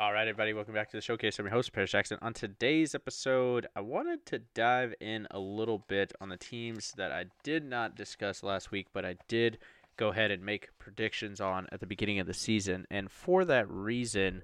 All 0.00 0.12
right, 0.12 0.28
everybody, 0.28 0.52
welcome 0.52 0.74
back 0.74 0.88
to 0.90 0.96
the 0.96 1.00
showcase. 1.00 1.40
I'm 1.40 1.46
your 1.46 1.52
host, 1.52 1.72
Paris 1.72 1.90
Jackson. 1.90 2.18
On 2.22 2.32
today's 2.32 2.94
episode, 2.94 3.66
I 3.74 3.80
wanted 3.80 4.24
to 4.26 4.38
dive 4.54 4.94
in 5.00 5.26
a 5.32 5.40
little 5.40 5.84
bit 5.88 6.12
on 6.20 6.28
the 6.28 6.36
teams 6.36 6.92
that 6.92 7.10
I 7.10 7.24
did 7.42 7.64
not 7.64 7.96
discuss 7.96 8.44
last 8.44 8.70
week, 8.70 8.86
but 8.92 9.04
I 9.04 9.16
did 9.26 9.58
go 9.96 10.10
ahead 10.10 10.30
and 10.30 10.44
make 10.44 10.68
predictions 10.78 11.40
on 11.40 11.66
at 11.72 11.80
the 11.80 11.86
beginning 11.86 12.20
of 12.20 12.28
the 12.28 12.32
season. 12.32 12.86
And 12.92 13.10
for 13.10 13.44
that 13.46 13.68
reason, 13.68 14.42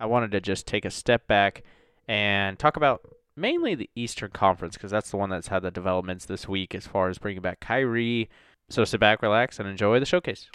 I 0.00 0.06
wanted 0.06 0.30
to 0.30 0.40
just 0.40 0.66
take 0.66 0.86
a 0.86 0.90
step 0.90 1.26
back 1.26 1.64
and 2.08 2.58
talk 2.58 2.78
about 2.78 3.02
mainly 3.36 3.74
the 3.74 3.90
Eastern 3.94 4.30
Conference 4.30 4.74
because 4.78 4.90
that's 4.90 5.10
the 5.10 5.18
one 5.18 5.28
that's 5.28 5.48
had 5.48 5.64
the 5.64 5.70
developments 5.70 6.24
this 6.24 6.48
week 6.48 6.74
as 6.74 6.86
far 6.86 7.10
as 7.10 7.18
bringing 7.18 7.42
back 7.42 7.60
Kyrie. 7.60 8.30
So 8.70 8.86
sit 8.86 9.00
back, 9.00 9.20
relax, 9.20 9.60
and 9.60 9.68
enjoy 9.68 10.00
the 10.00 10.06
showcase. 10.06 10.48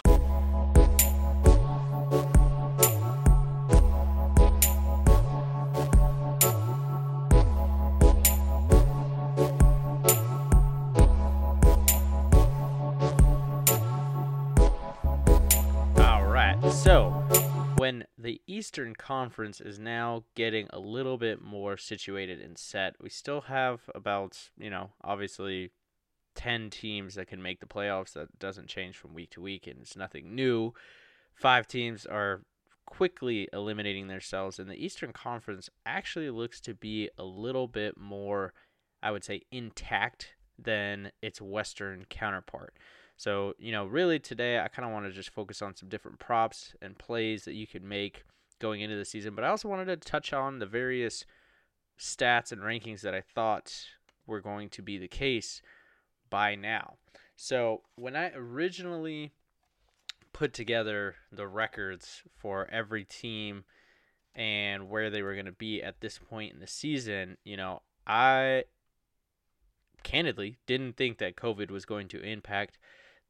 Eastern 18.50 18.94
Conference 18.96 19.60
is 19.60 19.78
now 19.78 20.24
getting 20.34 20.66
a 20.70 20.80
little 20.80 21.16
bit 21.16 21.40
more 21.40 21.76
situated 21.76 22.40
and 22.40 22.58
set, 22.58 22.96
we 23.00 23.08
still 23.08 23.42
have 23.42 23.82
about, 23.94 24.50
you 24.58 24.68
know, 24.68 24.90
obviously 25.04 25.70
10 26.34 26.68
teams 26.68 27.14
that 27.14 27.28
can 27.28 27.40
make 27.40 27.60
the 27.60 27.66
playoffs. 27.66 28.12
That 28.14 28.40
doesn't 28.40 28.66
change 28.66 28.96
from 28.96 29.14
week 29.14 29.30
to 29.30 29.40
week, 29.40 29.68
and 29.68 29.80
it's 29.80 29.96
nothing 29.96 30.34
new. 30.34 30.74
Five 31.32 31.68
teams 31.68 32.06
are 32.06 32.42
quickly 32.86 33.48
eliminating 33.52 34.08
themselves, 34.08 34.58
and 34.58 34.68
the 34.68 34.84
Eastern 34.84 35.12
Conference 35.12 35.70
actually 35.86 36.30
looks 36.30 36.60
to 36.62 36.74
be 36.74 37.08
a 37.16 37.24
little 37.24 37.68
bit 37.68 37.96
more, 37.96 38.52
I 39.00 39.12
would 39.12 39.22
say, 39.22 39.42
intact 39.52 40.34
than 40.58 41.12
its 41.22 41.40
Western 41.40 42.04
counterpart. 42.10 42.74
So, 43.16 43.54
you 43.58 43.70
know, 43.70 43.86
really 43.86 44.18
today 44.18 44.58
I 44.58 44.66
kind 44.66 44.84
of 44.86 44.92
want 44.92 45.06
to 45.06 45.12
just 45.12 45.30
focus 45.30 45.62
on 45.62 45.76
some 45.76 45.88
different 45.88 46.18
props 46.18 46.74
and 46.82 46.98
plays 46.98 47.44
that 47.44 47.54
you 47.54 47.66
could 47.66 47.84
make 47.84 48.24
going 48.60 48.80
into 48.80 48.96
the 48.96 49.04
season, 49.04 49.34
but 49.34 49.44
I 49.44 49.48
also 49.48 49.68
wanted 49.68 49.86
to 49.86 49.96
touch 49.96 50.32
on 50.32 50.58
the 50.58 50.66
various 50.66 51.24
stats 51.98 52.52
and 52.52 52.62
rankings 52.62 53.00
that 53.00 53.14
I 53.14 53.20
thought 53.20 53.74
were 54.26 54.40
going 54.40 54.68
to 54.70 54.82
be 54.82 54.98
the 54.98 55.08
case 55.08 55.60
by 56.28 56.54
now. 56.54 56.94
So, 57.36 57.82
when 57.96 58.16
I 58.16 58.30
originally 58.34 59.32
put 60.32 60.52
together 60.52 61.16
the 61.32 61.48
records 61.48 62.22
for 62.36 62.68
every 62.70 63.04
team 63.04 63.64
and 64.34 64.88
where 64.88 65.10
they 65.10 65.22
were 65.22 65.34
going 65.34 65.46
to 65.46 65.52
be 65.52 65.82
at 65.82 66.00
this 66.00 66.18
point 66.18 66.52
in 66.52 66.60
the 66.60 66.66
season, 66.66 67.36
you 67.44 67.56
know, 67.56 67.82
I 68.06 68.64
candidly 70.02 70.56
didn't 70.66 70.96
think 70.96 71.18
that 71.18 71.36
COVID 71.36 71.70
was 71.70 71.84
going 71.84 72.08
to 72.08 72.22
impact 72.22 72.78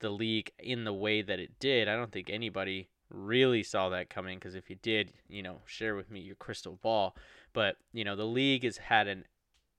the 0.00 0.10
league 0.10 0.50
in 0.58 0.84
the 0.84 0.92
way 0.92 1.22
that 1.22 1.38
it 1.38 1.58
did. 1.58 1.88
I 1.88 1.96
don't 1.96 2.12
think 2.12 2.30
anybody 2.30 2.88
really 3.10 3.62
saw 3.62 3.88
that 3.88 4.10
coming 4.10 4.38
because 4.38 4.54
if 4.54 4.70
you 4.70 4.76
did, 4.76 5.12
you 5.28 5.42
know, 5.42 5.58
share 5.66 5.96
with 5.96 6.10
me 6.10 6.20
your 6.20 6.36
crystal 6.36 6.78
ball. 6.82 7.16
But, 7.52 7.76
you 7.92 8.04
know, 8.04 8.16
the 8.16 8.24
league 8.24 8.64
has 8.64 8.78
had 8.78 9.08
an 9.08 9.24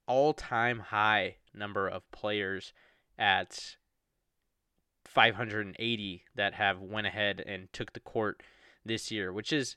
all 0.08 0.34
time 0.34 0.80
high 0.80 1.38
number 1.54 1.88
of 1.88 2.10
players 2.12 2.74
at 3.18 3.78
580 5.06 6.24
that 6.36 6.54
have 6.54 6.82
went 6.82 7.08
ahead 7.08 7.44
and 7.46 7.72
took 7.74 7.94
the 7.94 8.00
court 8.00 8.44
this 8.86 9.12
year, 9.12 9.32
which 9.32 9.54
is 9.54 9.76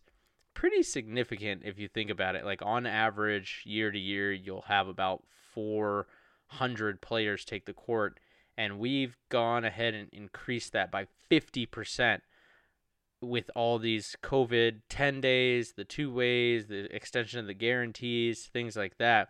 pretty 0.54 0.82
significant 0.82 1.62
if 1.64 1.78
you 1.78 1.88
think 1.88 2.10
about 2.10 2.36
it. 2.36 2.44
Like 2.44 2.62
on 2.62 2.86
average, 2.86 3.62
year 3.64 3.90
to 3.90 3.98
year, 3.98 4.32
you'll 4.32 4.62
have 4.62 4.88
about 4.88 5.24
400 5.54 7.00
players 7.00 7.44
take 7.44 7.66
the 7.66 7.72
court 7.72 8.18
and 8.56 8.78
we've 8.78 9.16
gone 9.28 9.64
ahead 9.64 9.94
and 9.94 10.08
increased 10.12 10.72
that 10.72 10.90
by 10.90 11.06
50% 11.30 12.20
with 13.24 13.50
all 13.54 13.78
these 13.78 14.16
COVID 14.22 14.80
10 14.88 15.20
days, 15.20 15.72
the 15.72 15.84
two 15.84 16.12
ways, 16.12 16.66
the 16.66 16.94
extension 16.94 17.40
of 17.40 17.46
the 17.46 17.54
guarantees, 17.54 18.46
things 18.46 18.76
like 18.76 18.98
that, 18.98 19.28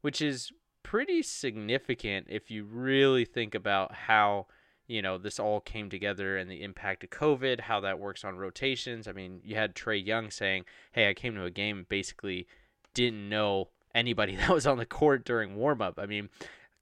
which 0.00 0.20
is 0.20 0.52
pretty 0.82 1.22
significant 1.22 2.26
if 2.30 2.50
you 2.50 2.64
really 2.64 3.24
think 3.24 3.54
about 3.54 3.94
how 3.94 4.46
you 4.86 5.02
know 5.02 5.18
this 5.18 5.38
all 5.38 5.60
came 5.60 5.90
together 5.90 6.38
and 6.38 6.50
the 6.50 6.62
impact 6.62 7.04
of 7.04 7.10
COVID, 7.10 7.60
how 7.60 7.80
that 7.80 7.98
works 7.98 8.24
on 8.24 8.38
rotations. 8.38 9.06
I 9.06 9.12
mean, 9.12 9.40
you 9.44 9.54
had 9.54 9.74
Trae 9.74 10.04
Young 10.04 10.30
saying, 10.30 10.64
"Hey, 10.92 11.08
I 11.08 11.14
came 11.14 11.34
to 11.34 11.44
a 11.44 11.50
game 11.50 11.86
basically 11.88 12.46
didn't 12.94 13.28
know 13.28 13.68
anybody 13.94 14.34
that 14.36 14.50
was 14.50 14.66
on 14.66 14.78
the 14.78 14.86
court 14.86 15.24
during 15.24 15.56
warm 15.56 15.82
up." 15.82 15.98
I 15.98 16.06
mean, 16.06 16.30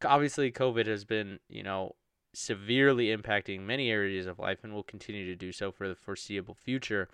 obviously 0.04 0.52
COVID 0.52 0.86
has 0.86 1.04
been, 1.04 1.40
you 1.48 1.64
know, 1.64 1.96
severely 2.36 3.16
impacting 3.16 3.60
many 3.60 3.90
areas 3.90 4.26
of 4.26 4.38
life 4.38 4.58
and 4.62 4.74
will 4.74 4.82
continue 4.82 5.24
to 5.26 5.34
do 5.34 5.52
so 5.52 5.72
for 5.72 5.88
the 5.88 5.94
foreseeable 5.94 6.54
future. 6.54 7.08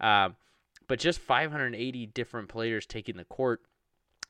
Uh, 0.00 0.30
but 0.86 0.98
just 0.98 1.18
580 1.18 2.06
different 2.06 2.48
players 2.48 2.84
taking 2.84 3.16
the 3.16 3.24
court. 3.24 3.62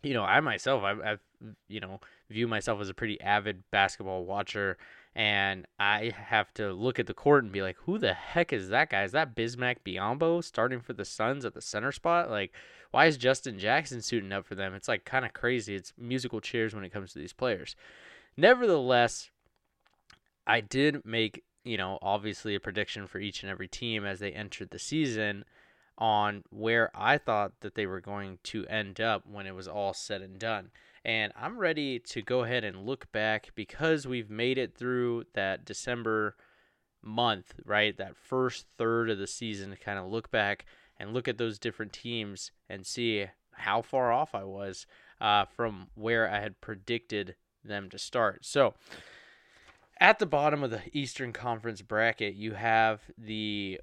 You 0.02 0.14
know, 0.14 0.22
I 0.22 0.38
myself, 0.40 0.84
I've, 0.84 1.00
I've, 1.00 1.20
you 1.68 1.80
know, 1.80 2.00
view 2.30 2.46
myself 2.46 2.80
as 2.80 2.88
a 2.88 2.94
pretty 2.94 3.20
avid 3.20 3.64
basketball 3.72 4.24
watcher, 4.24 4.78
and 5.16 5.66
I 5.80 6.12
have 6.16 6.54
to 6.54 6.72
look 6.72 7.00
at 7.00 7.06
the 7.06 7.14
court 7.14 7.42
and 7.42 7.52
be 7.52 7.62
like, 7.62 7.76
who 7.84 7.98
the 7.98 8.14
heck 8.14 8.52
is 8.52 8.68
that 8.68 8.90
guy? 8.90 9.02
Is 9.02 9.12
that 9.12 9.34
Bismack 9.34 9.78
Biyombo 9.84 10.44
starting 10.44 10.80
for 10.80 10.92
the 10.92 11.04
Suns 11.04 11.44
at 11.44 11.54
the 11.54 11.60
center 11.60 11.90
spot? 11.90 12.30
Like, 12.30 12.52
why 12.92 13.06
is 13.06 13.16
Justin 13.16 13.58
Jackson 13.58 14.00
suiting 14.00 14.32
up 14.32 14.46
for 14.46 14.54
them? 14.54 14.74
It's 14.74 14.88
like 14.88 15.04
kind 15.04 15.24
of 15.24 15.32
crazy. 15.32 15.74
It's 15.74 15.92
musical 15.98 16.40
chairs 16.40 16.74
when 16.74 16.84
it 16.84 16.92
comes 16.92 17.12
to 17.12 17.18
these 17.18 17.32
players. 17.32 17.74
Nevertheless, 18.36 19.30
I 20.46 20.60
did 20.60 21.04
make, 21.04 21.44
you 21.64 21.76
know, 21.76 21.98
obviously 22.02 22.54
a 22.54 22.60
prediction 22.60 23.06
for 23.06 23.18
each 23.18 23.42
and 23.42 23.50
every 23.50 23.68
team 23.68 24.04
as 24.04 24.20
they 24.20 24.32
entered 24.32 24.70
the 24.70 24.78
season 24.78 25.44
on 25.98 26.44
where 26.50 26.90
I 26.94 27.18
thought 27.18 27.52
that 27.60 27.74
they 27.74 27.86
were 27.86 28.00
going 28.00 28.38
to 28.44 28.66
end 28.66 29.00
up 29.00 29.24
when 29.26 29.46
it 29.46 29.54
was 29.54 29.66
all 29.66 29.94
said 29.94 30.22
and 30.22 30.38
done. 30.38 30.70
And 31.04 31.32
I'm 31.36 31.58
ready 31.58 31.98
to 32.00 32.20
go 32.20 32.42
ahead 32.42 32.64
and 32.64 32.84
look 32.84 33.10
back 33.12 33.50
because 33.54 34.06
we've 34.06 34.30
made 34.30 34.58
it 34.58 34.76
through 34.76 35.24
that 35.34 35.64
December 35.64 36.36
month, 37.02 37.54
right? 37.64 37.96
That 37.96 38.16
first 38.16 38.66
third 38.76 39.08
of 39.08 39.18
the 39.18 39.26
season 39.26 39.70
to 39.70 39.76
kind 39.76 39.98
of 39.98 40.06
look 40.06 40.30
back 40.30 40.66
and 40.98 41.14
look 41.14 41.28
at 41.28 41.38
those 41.38 41.58
different 41.58 41.92
teams 41.92 42.50
and 42.68 42.86
see 42.86 43.26
how 43.52 43.82
far 43.82 44.12
off 44.12 44.34
I 44.34 44.44
was 44.44 44.86
uh, 45.20 45.44
from 45.44 45.88
where 45.94 46.30
I 46.30 46.40
had 46.40 46.60
predicted 46.60 47.36
them 47.64 47.88
to 47.90 47.98
start. 47.98 48.44
So, 48.44 48.74
at 50.00 50.18
the 50.18 50.26
bottom 50.26 50.62
of 50.62 50.70
the 50.70 50.82
Eastern 50.92 51.32
Conference 51.32 51.82
bracket, 51.82 52.34
you 52.34 52.52
have 52.52 53.02
the 53.16 53.80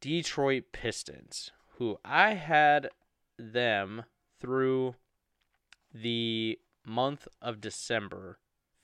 Detroit 0.00 0.64
Pistons, 0.72 1.50
who 1.78 1.98
I 2.04 2.34
had 2.34 2.88
them 3.38 4.04
through 4.40 4.94
the 5.92 6.58
month 6.84 7.28
of 7.42 7.60
December, 7.60 8.38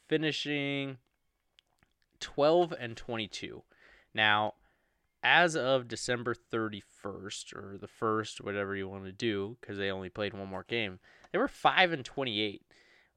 finishing 0.09 0.99
12 2.21 2.73
and 2.79 2.97
22. 2.97 3.63
Now, 4.15 4.55
as 5.23 5.57
of 5.57 5.89
December 5.89 6.35
31st 6.35 7.55
or 7.55 7.79
the 7.81 7.89
1st, 7.89 8.41
whatever 8.41 8.75
you 8.75 8.89
want 8.89 9.05
to 9.05 9.13
do, 9.13 9.57
because 9.61 9.79
they 9.79 9.91
only 9.91 10.09
played 10.09 10.35
one 10.35 10.49
more 10.49 10.65
game, 10.69 10.99
they 11.31 11.39
were 11.39 11.49
5 11.49 11.93
and 11.93 12.05
28, 12.05 12.63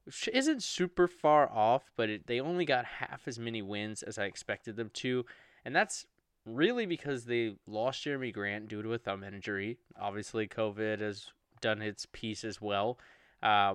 which 0.06 0.28
isn't 0.32 0.62
super 0.62 1.08
far 1.08 1.50
off, 1.50 1.90
but 1.96 2.08
it, 2.08 2.26
they 2.26 2.40
only 2.40 2.64
got 2.64 2.84
half 2.84 3.26
as 3.26 3.38
many 3.38 3.60
wins 3.60 4.02
as 4.02 4.18
I 4.18 4.24
expected 4.26 4.76
them 4.76 4.90
to. 4.94 5.24
And 5.64 5.74
that's 5.74 6.06
really 6.44 6.86
because 6.86 7.24
they 7.24 7.56
lost 7.66 8.04
Jerami 8.04 8.32
Grant 8.32 8.68
due 8.68 8.82
to 8.82 8.94
a 8.94 8.98
thumb 8.98 9.24
injury. 9.24 9.78
Obviously, 10.00 10.46
COVID 10.46 11.00
has 11.00 11.32
done 11.60 11.82
its 11.82 12.06
piece 12.12 12.44
as 12.44 12.60
well. 12.60 12.98
Uh, 13.42 13.74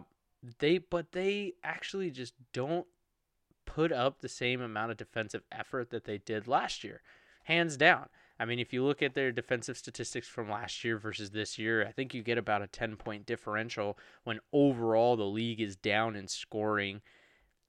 they, 0.60 0.78
but 0.78 1.12
they 1.12 1.54
actually 1.64 2.10
just 2.10 2.34
don't 2.54 2.88
put 3.66 3.92
up 3.92 4.22
the 4.22 4.30
same 4.30 4.62
amount 4.62 4.92
of 4.92 4.98
defensive 4.98 5.44
effort 5.52 5.90
that 5.90 6.06
they 6.06 6.18
did 6.18 6.48
last 6.48 6.84
year, 6.84 7.02
hands 7.44 7.76
down. 7.76 8.08
I 8.42 8.46
mean, 8.46 8.58
if 8.58 8.74
you 8.74 8.84
look 8.84 9.04
at 9.04 9.14
their 9.14 9.32
defensive 9.32 9.78
statistics 9.78 10.28
from 10.28 10.50
last 10.50 10.84
year 10.84 10.98
versus 10.98 11.30
this 11.30 11.60
year, 11.60 11.86
I 11.88 11.92
think 11.92 12.16
you 12.16 12.24
get 12.24 12.40
about 12.40 12.64
a 12.64 12.68
10 12.68 12.96
point 12.96 13.28
differential 13.28 14.00
when 14.24 14.40
overall 14.52 15.16
the 15.16 15.26
league 15.26 15.62
is 15.62 15.76
down 15.76 16.16
in 16.16 16.28
scoring. 16.28 17.02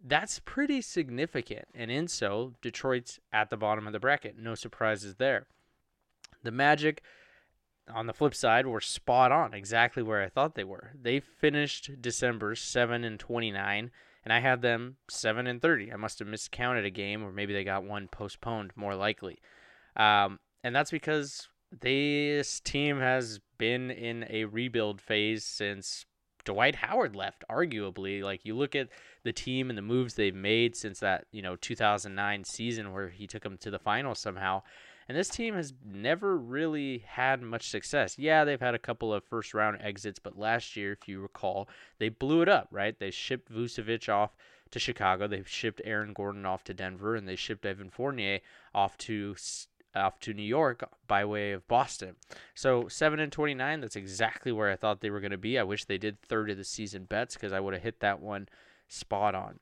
That's 0.02 0.38
pretty 0.38 0.80
significant. 0.80 1.66
And 1.74 1.90
in 1.90 2.08
so, 2.08 2.54
Detroit's 2.62 3.20
at 3.34 3.50
the 3.50 3.58
bottom 3.58 3.86
of 3.86 3.92
the 3.92 4.00
bracket. 4.00 4.38
No 4.38 4.54
surprises 4.54 5.16
there. 5.16 5.46
The 6.42 6.50
Magic, 6.50 7.02
on 7.94 8.06
the 8.06 8.14
flip 8.14 8.34
side, 8.34 8.66
were 8.66 8.80
spot 8.80 9.30
on, 9.30 9.52
exactly 9.52 10.02
where 10.02 10.22
I 10.22 10.30
thought 10.30 10.54
they 10.54 10.64
were. 10.64 10.92
They 10.98 11.20
finished 11.20 12.00
December 12.00 12.54
7 12.54 13.04
and 13.04 13.20
29 13.20 13.90
and 14.24 14.32
I 14.32 14.40
had 14.40 14.62
them 14.62 14.96
7 15.10 15.46
and 15.46 15.60
30. 15.60 15.92
I 15.92 15.96
must 15.96 16.18
have 16.20 16.28
miscounted 16.28 16.86
a 16.86 16.90
game 16.90 17.22
or 17.22 17.30
maybe 17.30 17.52
they 17.52 17.62
got 17.62 17.84
one 17.84 18.08
postponed 18.08 18.72
more 18.74 18.94
likely. 18.94 19.38
Um, 19.96 20.38
and 20.62 20.74
that's 20.74 20.90
because 20.90 21.48
this 21.80 22.60
team 22.60 22.98
has 23.00 23.40
been 23.58 23.90
in 23.90 24.26
a 24.28 24.44
rebuild 24.44 25.00
phase 25.00 25.44
since 25.44 26.04
Dwight 26.44 26.76
Howard 26.76 27.16
left, 27.16 27.44
arguably. 27.50 28.22
Like 28.22 28.44
you 28.44 28.56
look 28.56 28.74
at 28.74 28.88
the 29.22 29.32
team 29.32 29.70
and 29.70 29.78
the 29.78 29.82
moves 29.82 30.14
they've 30.14 30.34
made 30.34 30.76
since 30.76 31.00
that, 31.00 31.26
you 31.32 31.42
know, 31.42 31.56
2009 31.56 32.44
season 32.44 32.92
where 32.92 33.08
he 33.08 33.26
took 33.26 33.42
them 33.42 33.56
to 33.58 33.70
the 33.70 33.78
finals 33.78 34.18
somehow. 34.18 34.62
And 35.08 35.18
this 35.18 35.28
team 35.28 35.54
has 35.54 35.74
never 35.84 36.36
really 36.36 37.04
had 37.06 37.42
much 37.42 37.68
success. 37.68 38.18
Yeah, 38.18 38.44
they've 38.44 38.60
had 38.60 38.74
a 38.74 38.78
couple 38.78 39.12
of 39.12 39.24
first 39.24 39.52
round 39.52 39.78
exits, 39.80 40.18
but 40.18 40.38
last 40.38 40.76
year, 40.76 40.92
if 40.92 41.08
you 41.08 41.20
recall, 41.20 41.68
they 41.98 42.08
blew 42.08 42.40
it 42.40 42.48
up, 42.48 42.68
right? 42.70 42.98
They 42.98 43.10
shipped 43.10 43.52
Vucevic 43.52 44.08
off 44.08 44.36
to 44.70 44.78
Chicago. 44.78 45.26
They 45.26 45.42
shipped 45.44 45.82
Aaron 45.84 46.12
Gordon 46.12 46.46
off 46.46 46.64
to 46.64 46.74
Denver, 46.74 47.16
and 47.16 47.28
they 47.28 47.36
shipped 47.36 47.66
Evan 47.66 47.90
Fournier 47.90 48.40
off 48.74 48.96
to 48.98 49.34
off 49.94 50.18
to 50.20 50.34
New 50.34 50.42
York 50.42 50.88
by 51.06 51.24
way 51.24 51.52
of 51.52 51.66
Boston. 51.68 52.16
So 52.54 52.88
seven 52.88 53.20
and 53.20 53.32
twenty 53.32 53.54
nine. 53.54 53.80
That's 53.80 53.96
exactly 53.96 54.52
where 54.52 54.70
I 54.70 54.76
thought 54.76 55.00
they 55.00 55.10
were 55.10 55.20
going 55.20 55.32
to 55.32 55.38
be. 55.38 55.58
I 55.58 55.62
wish 55.62 55.84
they 55.84 55.98
did 55.98 56.20
third 56.20 56.50
of 56.50 56.56
the 56.56 56.64
season 56.64 57.04
bets 57.04 57.34
because 57.34 57.52
I 57.52 57.60
would 57.60 57.74
have 57.74 57.82
hit 57.82 58.00
that 58.00 58.20
one 58.20 58.48
spot 58.88 59.34
on. 59.34 59.58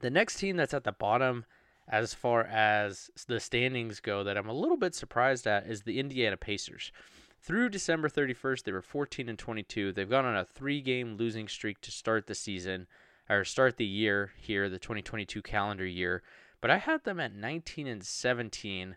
The 0.00 0.10
next 0.10 0.36
team 0.36 0.56
that's 0.56 0.74
at 0.74 0.84
the 0.84 0.92
bottom, 0.92 1.44
as 1.88 2.14
far 2.14 2.44
as 2.44 3.10
the 3.26 3.40
standings 3.40 4.00
go, 4.00 4.22
that 4.24 4.36
I'm 4.36 4.48
a 4.48 4.52
little 4.52 4.76
bit 4.76 4.94
surprised 4.94 5.46
at 5.46 5.66
is 5.66 5.82
the 5.82 5.98
Indiana 5.98 6.36
Pacers. 6.36 6.92
Through 7.40 7.70
December 7.70 8.08
31st, 8.08 8.64
they 8.64 8.72
were 8.72 8.82
14 8.82 9.28
and 9.28 9.38
22. 9.38 9.92
They've 9.92 10.08
gone 10.08 10.24
on 10.24 10.36
a 10.36 10.44
three-game 10.44 11.16
losing 11.16 11.48
streak 11.48 11.80
to 11.82 11.90
start 11.90 12.26
the 12.26 12.34
season 12.34 12.86
or 13.28 13.44
start 13.44 13.76
the 13.76 13.84
year 13.84 14.32
here, 14.36 14.68
the 14.68 14.78
2022 14.78 15.40
calendar 15.42 15.86
year. 15.86 16.22
But 16.60 16.70
I 16.70 16.78
had 16.78 17.04
them 17.04 17.20
at 17.20 17.34
19 17.34 17.86
and 17.86 18.04
17 18.04 18.96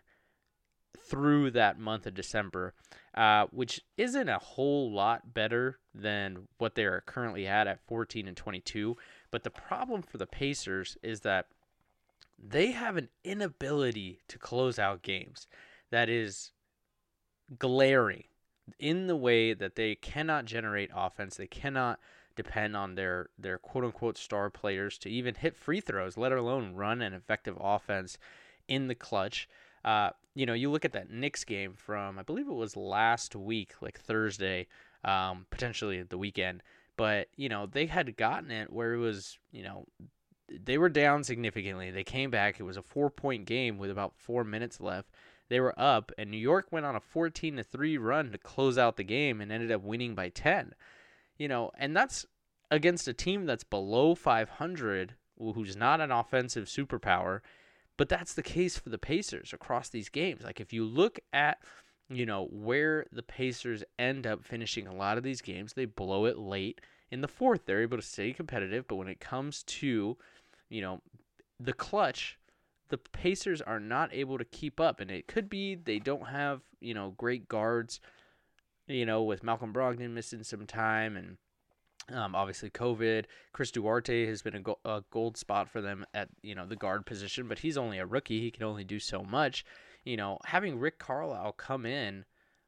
through 0.98 1.50
that 1.52 1.78
month 1.78 2.06
of 2.06 2.14
December, 2.14 2.74
uh, 3.14 3.46
which 3.50 3.80
isn't 3.96 4.28
a 4.28 4.38
whole 4.38 4.92
lot 4.92 5.34
better 5.34 5.78
than 5.94 6.48
what 6.58 6.74
they 6.74 6.84
are 6.84 7.02
currently 7.06 7.46
at 7.46 7.66
at 7.66 7.86
14 7.86 8.28
and 8.28 8.36
22. 8.36 8.96
But 9.30 9.44
the 9.44 9.50
problem 9.50 10.02
for 10.02 10.18
the 10.18 10.26
Pacers 10.26 10.96
is 11.02 11.20
that 11.20 11.46
they 12.38 12.72
have 12.72 12.96
an 12.96 13.08
inability 13.24 14.20
to 14.28 14.38
close 14.38 14.78
out 14.78 15.02
games 15.02 15.46
that 15.90 16.08
is 16.08 16.52
glaring 17.58 18.24
in 18.78 19.06
the 19.06 19.16
way 19.16 19.54
that 19.54 19.76
they 19.76 19.94
cannot 19.94 20.44
generate 20.44 20.90
offense. 20.94 21.36
They 21.36 21.46
cannot 21.46 22.00
depend 22.34 22.76
on 22.76 22.94
their 22.94 23.28
their 23.38 23.58
quote 23.58 23.84
unquote 23.84 24.16
star 24.16 24.50
players 24.50 24.98
to 24.98 25.10
even 25.10 25.34
hit 25.34 25.56
free 25.56 25.80
throws, 25.80 26.16
let 26.16 26.32
alone 26.32 26.74
run 26.74 27.02
an 27.02 27.12
effective 27.12 27.56
offense 27.60 28.18
in 28.68 28.88
the 28.88 28.94
clutch. 28.94 29.48
Uh, 29.84 30.10
you 30.34 30.46
know, 30.46 30.54
you 30.54 30.70
look 30.70 30.84
at 30.84 30.92
that 30.92 31.10
Knicks 31.10 31.44
game 31.44 31.74
from 31.74 32.18
I 32.18 32.22
believe 32.22 32.48
it 32.48 32.54
was 32.54 32.76
last 32.76 33.36
week, 33.36 33.74
like 33.80 33.98
Thursday, 33.98 34.66
um, 35.04 35.46
potentially 35.50 36.02
the 36.02 36.18
weekend. 36.18 36.62
But 36.96 37.28
you 37.36 37.48
know, 37.48 37.66
they 37.66 37.86
had 37.86 38.16
gotten 38.16 38.50
it 38.50 38.72
where 38.72 38.94
it 38.94 38.98
was, 38.98 39.38
you 39.50 39.62
know, 39.62 39.86
they 40.48 40.78
were 40.78 40.88
down 40.88 41.24
significantly. 41.24 41.90
They 41.90 42.04
came 42.04 42.30
back. 42.30 42.58
It 42.58 42.64
was 42.64 42.76
a 42.76 42.82
four 42.82 43.10
point 43.10 43.44
game 43.44 43.78
with 43.78 43.90
about 43.90 44.14
four 44.16 44.44
minutes 44.44 44.80
left. 44.80 45.10
They 45.48 45.60
were 45.60 45.78
up, 45.78 46.12
and 46.16 46.30
New 46.30 46.38
York 46.38 46.68
went 46.70 46.86
on 46.86 46.96
a 46.96 47.00
14 47.00 47.56
to 47.56 47.62
three 47.62 47.98
run 47.98 48.32
to 48.32 48.38
close 48.38 48.78
out 48.78 48.96
the 48.96 49.04
game 49.04 49.40
and 49.40 49.52
ended 49.52 49.70
up 49.70 49.82
winning 49.82 50.14
by 50.14 50.30
10. 50.30 50.74
You 51.36 51.48
know, 51.48 51.70
and 51.76 51.94
that's 51.94 52.24
against 52.70 53.06
a 53.06 53.12
team 53.12 53.44
that's 53.44 53.64
below 53.64 54.14
500, 54.14 55.14
who's 55.38 55.76
not 55.76 56.00
an 56.00 56.10
offensive 56.10 56.66
superpower 56.66 57.40
but 57.96 58.08
that's 58.08 58.34
the 58.34 58.42
case 58.42 58.78
for 58.78 58.88
the 58.88 58.98
Pacers 58.98 59.52
across 59.52 59.88
these 59.88 60.08
games. 60.08 60.42
Like 60.42 60.60
if 60.60 60.72
you 60.72 60.84
look 60.84 61.18
at 61.32 61.58
you 62.08 62.26
know 62.26 62.46
where 62.50 63.06
the 63.12 63.22
Pacers 63.22 63.84
end 63.98 64.26
up 64.26 64.44
finishing 64.44 64.86
a 64.86 64.94
lot 64.94 65.18
of 65.18 65.24
these 65.24 65.40
games, 65.40 65.72
they 65.72 65.84
blow 65.84 66.26
it 66.26 66.38
late 66.38 66.80
in 67.10 67.20
the 67.20 67.28
fourth. 67.28 67.66
They're 67.66 67.82
able 67.82 67.98
to 67.98 68.02
stay 68.02 68.32
competitive, 68.32 68.86
but 68.88 68.96
when 68.96 69.08
it 69.08 69.20
comes 69.20 69.62
to 69.64 70.16
you 70.68 70.80
know 70.80 71.00
the 71.60 71.72
clutch, 71.72 72.38
the 72.88 72.98
Pacers 72.98 73.62
are 73.62 73.80
not 73.80 74.12
able 74.12 74.38
to 74.38 74.44
keep 74.44 74.80
up, 74.80 75.00
and 75.00 75.10
it 75.10 75.28
could 75.28 75.48
be 75.48 75.74
they 75.74 75.98
don't 75.98 76.28
have 76.28 76.60
you 76.80 76.94
know 76.94 77.14
great 77.16 77.48
guards. 77.48 78.00
You 78.88 79.06
know, 79.06 79.22
with 79.22 79.44
Malcolm 79.44 79.72
Brogdon 79.72 80.10
missing 80.10 80.42
some 80.42 80.66
time 80.66 81.16
and 81.16 81.36
um, 82.10 82.34
obviously, 82.34 82.70
COVID. 82.70 83.26
Chris 83.52 83.70
Duarte 83.70 84.26
has 84.26 84.42
been 84.42 84.56
a, 84.56 84.60
go- 84.60 84.78
a, 84.84 85.02
gold 85.10 85.36
spot 85.36 85.68
for 85.68 85.80
them 85.80 86.04
at 86.14 86.28
you 86.42 86.54
know 86.54 86.66
the 86.66 86.76
guard 86.76 87.06
position, 87.06 87.48
but 87.48 87.60
he's 87.60 87.76
only 87.76 87.98
a 87.98 88.06
rookie. 88.06 88.40
He 88.40 88.50
can 88.50 88.64
only 88.64 88.84
do 88.84 88.98
so 88.98 89.22
much. 89.22 89.64
You 90.04 90.16
know, 90.16 90.38
having 90.46 90.78
Rick 90.78 90.98
Carlisle 90.98 91.52
come 91.52 91.86
in 91.86 92.24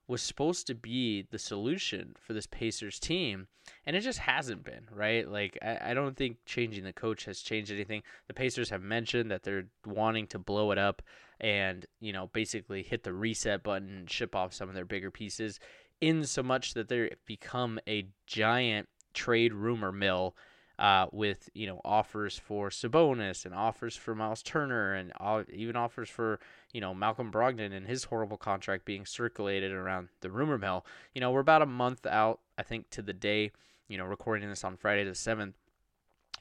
was 0.07 0.23
supposed 0.23 0.67
to 0.67 0.75
be 0.75 1.27
the 1.31 1.39
solution 1.39 2.15
for 2.21 2.33
this 2.35 2.47
Pacers 2.47 3.01
team, 3.01 3.49
and 3.87 3.97
it 3.97 4.03
just 4.03 4.21
hasn't 4.21 4.65
been. 4.65 4.87
Right? 4.93 5.29
Like 5.29 5.59
I, 5.63 5.91
I 5.91 5.95
don't 5.95 6.17
think 6.17 6.39
changing 6.47 6.85
the 6.85 6.93
coach 6.93 7.25
has 7.25 7.41
changed 7.41 7.73
anything. 7.73 8.03
The 8.29 8.35
Pacers 8.35 8.71
have 8.71 8.83
mentioned 8.83 9.31
that 9.31 9.43
they're 9.43 9.67
wanting 9.85 10.29
to 10.29 10.39
blow 10.39 10.71
it 10.71 10.79
up 10.79 11.03
and 11.41 11.85
you 11.99 12.13
know 12.13 12.31
basically 12.33 12.85
hit 12.85 13.03
the 13.03 13.13
reset 13.13 13.65
button 13.65 13.89
and 13.91 14.11
ship 14.11 14.37
off 14.37 14.55
some 14.55 14.69
of 14.69 14.75
their 14.77 14.85
bigger 14.85 15.11
pieces 15.11 15.59
in 16.01 16.25
so 16.25 16.43
much 16.43 16.75
that 16.75 16.89
they 16.89 17.11
become 17.27 17.81
a 17.89 18.07
giant 18.27 18.89
trade 19.15 19.55
rumor 19.55 19.93
mill 19.93 20.35
uh, 20.79 21.07
with 21.13 21.49
you 21.55 21.67
know 21.67 21.81
offers 21.85 22.39
for 22.39 22.69
Sabonis 22.69 23.45
and 23.45 23.55
offers 23.55 23.97
for 23.97 24.15
Miles 24.15 24.43
Turner 24.43 24.95
and 24.95 25.13
even 25.53 25.77
offers 25.77 26.09
for 26.09 26.41
you 26.73 26.81
know 26.81 26.93
Malcolm 26.93 27.31
Brogdon 27.31 27.73
and 27.73 27.87
his 27.87 28.05
horrible 28.05 28.37
contract 28.37 28.85
being 28.85 29.07
circulated 29.07 29.73
around 29.73 30.09
the 30.21 30.31
rumor 30.31 30.59
mill. 30.59 30.85
You 31.15 31.21
know 31.21 31.31
we're 31.31 31.41
about 31.41 31.63
a 31.63 31.67
month 31.67 32.07
out, 32.07 32.41
I 32.59 32.63
think, 32.63 32.91
to 32.91 33.03
the 33.03 33.13
day. 33.13 33.53
You 33.89 33.99
know, 33.99 34.05
recording 34.05 34.49
this 34.49 34.65
on 34.65 34.77
Friday 34.77 35.05
the 35.05 35.15
seventh. 35.15 35.57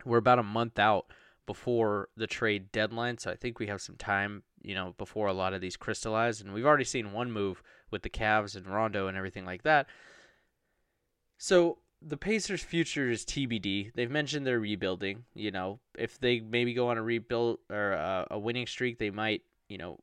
We're 0.05 0.17
about 0.17 0.39
a 0.39 0.43
month 0.43 0.79
out 0.79 1.07
before 1.45 2.09
the 2.15 2.25
trade 2.25 2.71
deadline, 2.71 3.17
so 3.17 3.29
I 3.29 3.35
think 3.35 3.59
we 3.59 3.67
have 3.67 3.81
some 3.81 3.97
time. 3.97 4.43
You 4.63 4.73
know, 4.75 4.95
before 4.97 5.27
a 5.27 5.33
lot 5.33 5.53
of 5.53 5.61
these 5.61 5.77
crystallize, 5.77 6.41
and 6.41 6.53
we've 6.53 6.65
already 6.65 6.85
seen 6.85 7.11
one 7.11 7.31
move 7.31 7.61
with 7.91 8.01
the 8.01 8.09
Cavs 8.09 8.55
and 8.55 8.65
Rondo 8.65 9.07
and 9.07 9.17
everything 9.17 9.45
like 9.45 9.63
that. 9.63 9.87
So 11.37 11.79
the 12.05 12.17
Pacers' 12.17 12.61
future 12.61 13.09
is 13.09 13.25
TBD. 13.25 13.93
They've 13.93 14.11
mentioned 14.11 14.45
they're 14.45 14.59
rebuilding. 14.59 15.23
You 15.33 15.51
know, 15.51 15.79
if 15.97 16.19
they 16.19 16.39
maybe 16.39 16.73
go 16.73 16.89
on 16.89 16.97
a 16.97 17.03
rebuild 17.03 17.59
or 17.69 17.93
a, 17.93 18.27
a 18.31 18.39
winning 18.39 18.67
streak, 18.67 18.99
they 18.99 19.09
might, 19.09 19.41
you 19.69 19.77
know, 19.77 19.99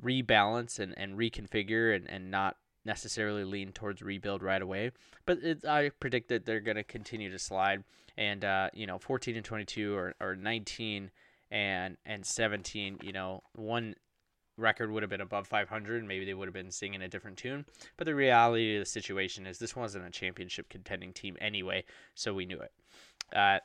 rebalance 0.00 0.78
and, 0.78 0.96
and 0.96 1.18
reconfigure 1.18 1.94
and, 1.94 2.08
and 2.08 2.30
not 2.30 2.56
necessarily 2.84 3.44
lean 3.44 3.72
towards 3.72 4.02
rebuild 4.02 4.42
right 4.42 4.62
away. 4.62 4.92
But 5.26 5.38
it, 5.42 5.64
I 5.64 5.90
predict 6.00 6.28
that 6.30 6.46
they're 6.46 6.60
going 6.60 6.76
to 6.76 6.84
continue 6.84 7.30
to 7.30 7.38
slide. 7.38 7.84
And, 8.16 8.44
uh, 8.44 8.70
you 8.72 8.86
know, 8.86 8.98
14 8.98 9.36
and 9.36 9.44
22 9.44 9.94
or, 9.94 10.14
or 10.20 10.34
19 10.34 11.10
and, 11.50 11.96
and 12.04 12.24
17, 12.26 12.98
you 13.02 13.12
know, 13.12 13.42
one 13.54 13.94
record 14.58 14.90
would 14.90 15.02
have 15.02 15.10
been 15.10 15.20
above 15.20 15.46
500, 15.46 16.04
maybe 16.04 16.24
they 16.24 16.34
would 16.34 16.48
have 16.48 16.54
been 16.54 16.70
singing 16.70 17.02
a 17.02 17.08
different 17.08 17.38
tune. 17.38 17.64
But 17.96 18.06
the 18.06 18.14
reality 18.14 18.76
of 18.76 18.82
the 18.82 18.86
situation 18.86 19.46
is 19.46 19.58
this 19.58 19.76
wasn't 19.76 20.06
a 20.06 20.10
championship 20.10 20.68
contending 20.68 21.12
team 21.12 21.36
anyway, 21.40 21.84
so 22.14 22.34
we 22.34 22.46
knew 22.46 22.60
it. 22.60 22.72
Uh, 23.34 23.58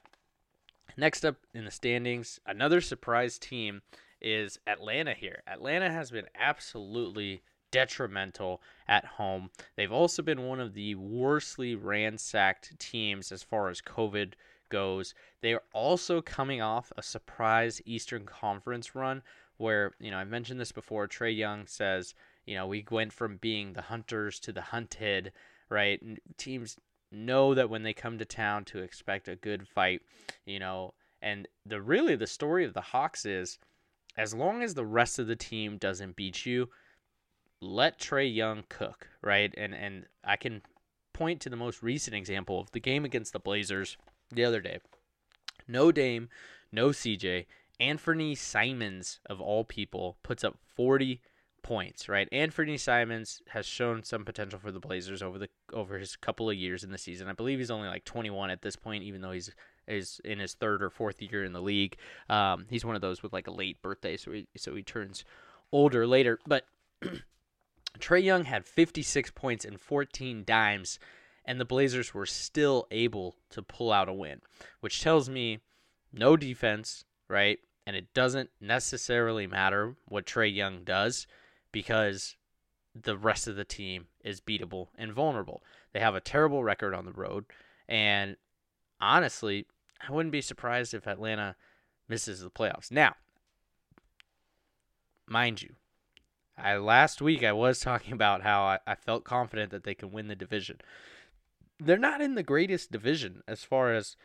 next 0.98 1.26
up 1.26 1.38
in 1.54 1.66
the 1.66 1.72
standings, 1.72 2.40
another 2.46 2.82
surprise 2.82 3.38
team 3.38 3.82
is 4.22 4.60
Atlanta 4.68 5.14
here. 5.14 5.44
Atlanta 5.48 5.92
has 5.92 6.12
been 6.12 6.28
absolutely 6.40 7.42
detrimental 7.72 8.62
at 8.88 9.04
home. 9.04 9.50
They've 9.76 9.92
also 9.92 10.22
been 10.22 10.46
one 10.46 10.60
of 10.60 10.74
the 10.74 10.96
worstly 10.96 11.76
ransacked 11.76 12.80
teams 12.80 13.32
as 13.32 13.42
far 13.42 13.70
as 13.70 13.82
COVID 13.82 14.34
goes. 14.70 15.14
They 15.42 15.54
are 15.54 15.64
also 15.74 16.22
coming 16.22 16.62
off 16.62 16.92
a 16.98 17.04
surprise 17.04 17.82
Eastern 17.86 18.26
Conference 18.26 18.96
run 18.96 19.24
where, 19.58 19.94
you 20.00 20.12
know, 20.12 20.18
I've 20.18 20.30
mentioned 20.30 20.60
this 20.60 20.72
before. 20.72 21.08
Trae 21.08 21.36
Young 21.36 21.68
says, 21.68 22.14
you 22.46 22.56
know, 22.56 22.68
we 22.68 22.86
went 22.90 23.14
from 23.14 23.38
being 23.38 23.74
the 23.74 23.84
hunters 23.84 24.40
to 24.42 24.52
the 24.52 24.62
hunted, 24.62 25.32
right? 25.70 26.02
And 26.02 26.20
teams 26.38 26.78
know 27.12 27.54
that 27.54 27.70
when 27.70 27.84
they 27.84 27.94
come 27.94 28.18
to 28.18 28.26
town 28.26 28.66
to 28.66 28.80
expect 28.80 29.28
a 29.28 29.36
good 29.36 29.68
fight, 29.68 30.02
you 30.46 30.60
know, 30.60 30.94
and 31.22 31.48
the 31.66 31.82
really 31.82 32.16
the 32.16 32.28
story 32.28 32.66
of 32.66 32.74
the 32.74 32.82
Hawks 32.82 33.26
is 33.26 33.60
as 34.18 34.34
long 34.34 34.62
as 34.62 34.74
the 34.74 34.86
rest 34.86 35.20
of 35.20 35.28
the 35.28 35.36
team 35.36 35.78
doesn't 35.78 36.16
beat 36.16 36.46
you, 36.46 36.70
let 37.62 38.00
Trae 38.00 38.34
Young 38.34 38.64
cook, 38.70 39.08
right? 39.22 39.54
And 39.58 39.74
and 39.74 40.06
I 40.24 40.36
can 40.36 40.62
point 41.14 41.40
to 41.42 41.50
the 41.50 41.56
most 41.56 41.82
recent 41.82 42.16
example 42.16 42.60
of 42.60 42.72
the 42.72 42.80
game 42.80 43.06
against 43.06 43.34
the 43.34 43.40
Blazers 43.40 43.98
the 44.32 44.44
other 44.44 44.60
day. 44.60 44.80
No 45.68 45.92
Dame, 45.92 46.30
no 46.72 46.90
CJ, 46.90 47.46
Anfernee 47.80 48.38
Simons, 48.38 49.20
of 49.26 49.42
all 49.42 49.64
people, 49.64 50.18
puts 50.24 50.44
up 50.44 50.58
40 50.76 51.22
points, 51.64 52.08
right? 52.08 52.30
Anfernee 52.32 52.80
Simons 52.80 53.42
has 53.50 53.66
shown 53.66 54.04
some 54.04 54.26
potential 54.26 54.60
for 54.60 54.72
the 54.72 54.80
Blazers 54.80 55.24
over 55.24 55.40
the 55.40 55.50
over 55.72 55.98
his 55.98 56.16
couple 56.16 56.50
of 56.50 56.56
years 56.56 56.84
in 56.84 56.92
the 56.92 56.98
season. 56.98 57.28
I 57.28 57.34
believe 57.34 57.60
he's 57.60 57.72
only 57.72 57.88
like 57.88 58.06
21 58.06 58.50
at 58.50 58.62
this 58.62 58.76
point, 58.76 59.04
even 59.04 59.22
though 59.22 59.32
he's 59.32 59.52
is 59.88 60.22
in 60.24 60.40
his 60.40 60.54
third 60.54 60.84
or 60.84 60.90
fourth 60.90 61.22
year 61.22 61.44
in 61.44 61.54
the 61.54 61.62
league. 61.62 61.98
Um, 62.30 62.66
he's 62.70 62.86
one 62.86 62.96
of 62.96 63.02
those 63.02 63.24
with 63.24 63.34
like 63.34 63.48
a 63.48 63.52
late 63.52 63.82
birthday, 63.82 64.18
so 64.18 64.32
he 64.32 64.48
so 64.56 64.76
he 64.76 64.84
turns 64.84 65.26
older 65.72 66.06
later. 66.06 66.40
But 66.46 66.66
Trae 68.00 68.24
Young 68.24 68.46
had 68.46 68.66
56 68.66 69.32
points 69.32 69.66
and 69.66 69.80
14 69.80 70.44
dimes, 70.46 71.00
and 71.46 71.60
the 71.60 71.66
Blazers 71.66 72.14
were 72.14 72.26
still 72.26 72.88
able 72.92 73.36
to 73.50 73.62
pull 73.62 73.92
out 73.92 74.10
a 74.10 74.14
win, 74.14 74.42
which 74.80 75.02
tells 75.02 75.30
me 75.30 75.60
no 76.12 76.38
defense, 76.38 77.06
right? 77.28 77.60
And 77.86 77.96
it 77.96 78.14
doesn't 78.14 78.50
necessarily 78.62 79.48
matter 79.48 79.96
what 80.08 80.26
Trae 80.26 80.54
Young 80.54 80.84
does 80.84 81.28
because 81.72 82.36
the 82.96 83.18
rest 83.18 83.48
of 83.48 83.56
the 83.56 83.66
team 83.66 84.08
is 84.24 84.40
beatable 84.40 84.88
and 84.98 85.12
vulnerable. 85.12 85.64
They 85.94 86.00
have 86.00 86.16
a 86.16 86.22
terrible 86.22 86.64
record 86.64 86.94
on 86.94 87.06
the 87.06 87.12
road, 87.12 87.46
and 87.88 88.38
honestly, 89.02 89.66
I 90.08 90.12
wouldn't 90.12 90.32
be 90.32 90.42
surprised 90.42 90.94
if 90.94 91.08
Atlanta 91.08 91.56
misses 92.08 92.42
the 92.42 92.50
playoffs. 92.50 92.92
Now, 92.92 93.16
mind 95.28 95.62
you, 95.62 95.76
I 96.58 96.76
last 96.78 97.22
week 97.22 97.44
I 97.44 97.52
was 97.52 97.80
talking 97.80 98.14
about 98.14 98.44
how 98.44 98.64
I, 98.64 98.80
I 98.86 98.96
felt 98.96 99.24
confident 99.24 99.72
that 99.72 99.84
they 99.84 99.96
can 99.96 100.12
win 100.12 100.28
the 100.28 100.36
division. 100.36 100.80
They're 101.80 101.98
not 101.98 102.22
in 102.22 102.36
the 102.36 102.44
greatest 102.44 102.92
division 102.92 103.42
as 103.48 103.64
far 103.64 103.94
as 103.94 104.16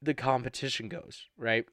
the 0.00 0.14
competition 0.14 0.88
goes, 0.88 1.26
right? 1.36 1.66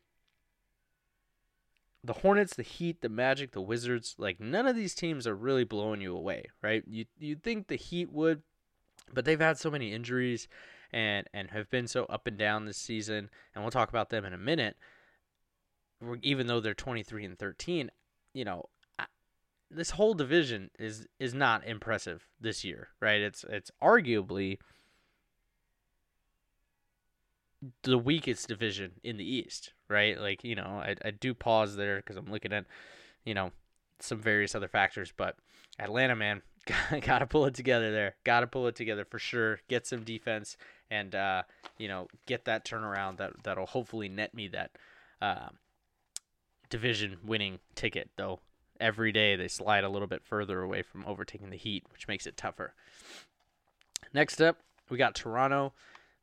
The 2.06 2.14
Hornets, 2.14 2.56
the 2.56 2.64
Heat, 2.64 3.02
the 3.02 3.10
Magic, 3.10 3.52
the 3.52 3.62
Wizards, 3.62 4.16
like 4.18 4.40
none 4.40 4.68
of 4.68 4.76
these 4.76 4.94
teams 4.94 5.26
are 5.26 5.36
really 5.36 5.64
blowing 5.64 6.02
you 6.02 6.16
away, 6.16 6.46
right? 6.62 6.84
You 6.88 7.06
you'd 7.18 7.44
think 7.44 7.68
the 7.68 7.76
Heat 7.76 8.12
would, 8.12 8.44
but 9.14 9.26
they've 9.26 9.40
had 9.40 9.58
so 9.58 9.72
many 9.72 9.92
injuries 9.92 10.48
and 10.92 11.28
and 11.34 11.52
have 11.52 11.70
been 11.70 11.88
so 11.88 12.06
up 12.06 12.28
and 12.28 12.38
down 12.38 12.66
this 12.66 12.78
season, 12.78 13.30
and 13.54 13.64
we'll 13.64 13.72
talk 13.72 13.90
about 13.90 14.10
them 14.10 14.24
in 14.24 14.34
a 14.34 14.38
minute. 14.38 14.78
Even 16.22 16.48
though 16.48 16.60
they're 16.60 16.74
23 16.74 17.26
and 17.26 17.40
13, 17.40 17.90
you 18.34 18.46
know, 18.46 18.66
this 19.72 19.92
whole 19.92 20.14
division 20.14 20.70
is 20.78 21.08
is 21.20 21.34
not 21.34 21.66
impressive 21.66 22.28
this 22.40 22.64
year, 22.64 22.90
right? 23.00 23.22
It's 23.22 23.44
it's 23.50 23.72
arguably 23.82 24.60
the 27.84 27.98
weakest 27.98 28.48
division 28.48 28.92
in 29.04 29.18
the 29.18 29.30
East, 29.30 29.74
right? 29.90 30.20
Like, 30.20 30.44
you 30.44 30.56
know, 30.56 30.82
I, 30.84 30.96
I 31.04 31.12
do 31.12 31.34
pause 31.34 31.76
there 31.76 31.98
because 31.98 32.18
I'm 32.18 32.32
looking 32.32 32.54
at, 32.54 32.66
you 33.24 33.34
know, 33.34 33.52
some 34.00 34.20
various 34.20 34.56
other 34.56 34.68
factors, 34.68 35.14
but 35.16 35.36
Atlanta, 35.80 36.16
man, 36.16 36.42
got 37.02 37.20
to 37.20 37.28
pull 37.28 37.46
it 37.46 37.54
together 37.54 37.92
there. 37.92 38.16
Got 38.24 38.42
to 38.42 38.48
pull 38.48 38.68
it 38.68 38.76
together 38.76 39.06
for 39.06 39.20
sure. 39.20 39.60
Get 39.68 39.88
some 39.88 40.04
defense 40.04 40.58
and, 40.90 41.16
uh, 41.16 41.44
you 41.78 41.88
know, 41.88 42.08
get 42.26 42.46
that 42.46 42.66
turnaround 42.66 43.18
that, 43.18 43.32
that'll 43.44 43.66
hopefully 43.66 44.10
net 44.10 44.34
me 44.34 44.48
that 44.50 44.72
uh, 45.22 45.50
division 46.70 47.18
winning 47.26 47.60
ticket, 47.76 48.10
though. 48.18 48.40
Every 48.78 49.14
day 49.14 49.38
they 49.38 49.48
slide 49.48 49.86
a 49.86 49.90
little 49.90 50.08
bit 50.08 50.22
further 50.26 50.62
away 50.62 50.82
from 50.82 51.06
overtaking 51.08 51.50
the 51.50 51.58
Heat, 51.58 51.86
which 51.94 52.10
makes 52.10 52.28
it 52.28 52.36
tougher. 52.36 52.74
Next 54.14 54.42
up, 54.42 54.58
we 54.90 54.98
got 54.98 55.16
Toronto 55.16 55.72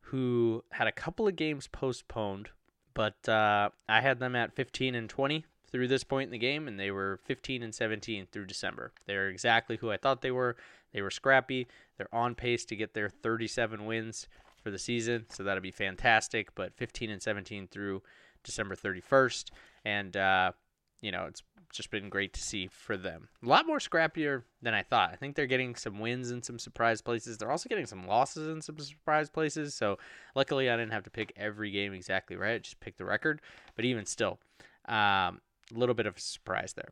who 0.03 0.65
had 0.73 0.87
a 0.87 0.93
couple 0.93 1.27
of 1.27 1.37
games 1.37 1.69
postponed, 1.69 2.51
but 2.95 3.29
uh, 3.29 3.71
I 3.89 4.01
had 4.01 4.19
them 4.19 4.37
at 4.37 4.55
15 4.55 4.95
and 4.95 5.09
20 5.09 5.45
through 5.71 5.89
this 5.89 6.05
point 6.05 6.29
in 6.29 6.33
the 6.33 6.39
game, 6.39 6.69
and 6.69 6.79
they 6.79 6.91
were 6.91 7.19
15 7.25 7.63
and 7.63 7.75
17 7.75 8.27
through 8.31 8.45
December. 8.45 8.93
They're 9.07 9.29
exactly 9.29 9.77
who 9.79 9.91
I 9.91 9.97
thought 9.97 10.21
they 10.21 10.31
were. 10.31 10.57
They 10.93 11.01
were 11.01 11.11
scrappy. 11.11 11.67
They're 11.97 12.15
on 12.15 12.35
pace 12.35 12.65
to 12.67 12.77
get 12.77 12.95
their 12.95 13.09
37 13.09 13.87
wins 13.87 14.29
for 14.63 14.71
the 14.71 14.79
season, 14.79 15.27
so 15.31 15.43
that'll 15.43 15.63
be 15.63 15.71
fantastic. 15.71 16.55
But 16.55 16.77
15 16.77 17.11
and 17.11 17.23
17 17.23 17.69
through 17.69 18.03
December 18.45 18.77
31st, 18.77 19.51
and 19.85 20.17
uh, 20.17 20.53
you 21.01 21.11
know 21.11 21.25
it's 21.25 21.43
just 21.73 21.91
been 21.91 22.09
great 22.09 22.33
to 22.35 22.43
see 22.43 22.69
for 22.69 22.97
them. 22.97 23.29
A 23.43 23.49
lot 23.49 23.67
more 23.67 23.79
scrappier 23.79 24.43
than 24.61 24.75
I 24.75 24.83
thought. 24.83 25.11
I 25.13 25.17
think 25.17 25.35
they're 25.35 25.47
getting 25.47 25.75
some 25.75 25.99
wins 25.99 26.31
in 26.31 26.43
some 26.43 26.59
surprise 26.59 27.01
places. 27.01 27.39
They're 27.39 27.51
also 27.51 27.69
getting 27.69 27.87
some 27.87 28.07
losses 28.07 28.49
in 28.49 28.61
some 28.61 28.79
surprise 28.79 29.31
places. 29.31 29.75
So 29.75 29.99
luckily, 30.35 30.71
I 30.71 30.77
didn't 30.77 30.93
have 30.93 31.05
to 31.05 31.11
pick 31.11 31.33
every 31.37 31.71
game 31.71 31.93
exactly 31.95 32.37
right. 32.37 32.55
I 32.55 32.59
just 32.59 32.81
picked 32.81 32.99
the 32.99 33.05
record. 33.05 33.41
But 33.75 33.85
even 33.85 34.07
still, 34.07 34.39
um, 34.87 35.41
a 35.75 35.79
little 35.79 35.95
bit 35.95 36.07
of 36.07 36.17
a 36.17 36.21
surprise 36.21 36.75
there. 36.75 36.91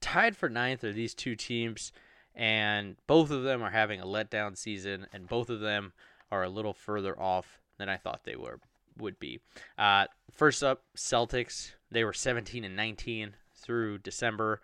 Tied 0.00 0.36
for 0.36 0.48
ninth 0.48 0.84
are 0.84 0.92
these 0.92 1.14
two 1.14 1.36
teams, 1.36 1.92
and 2.34 2.96
both 3.06 3.30
of 3.30 3.42
them 3.42 3.62
are 3.62 3.70
having 3.70 4.00
a 4.00 4.06
letdown 4.06 4.56
season, 4.56 5.06
and 5.12 5.28
both 5.28 5.50
of 5.50 5.60
them 5.60 5.92
are 6.30 6.42
a 6.42 6.48
little 6.48 6.72
further 6.74 7.18
off 7.20 7.60
than 7.78 7.88
I 7.88 7.96
thought 7.96 8.24
they 8.24 8.36
were 8.36 8.60
would 8.98 9.18
be. 9.18 9.40
Uh, 9.78 10.06
first 10.32 10.62
up, 10.62 10.82
Celtics. 10.96 11.72
They 11.90 12.04
were 12.04 12.12
17 12.12 12.64
and 12.64 12.76
19 12.76 13.34
through 13.54 13.98
December, 13.98 14.60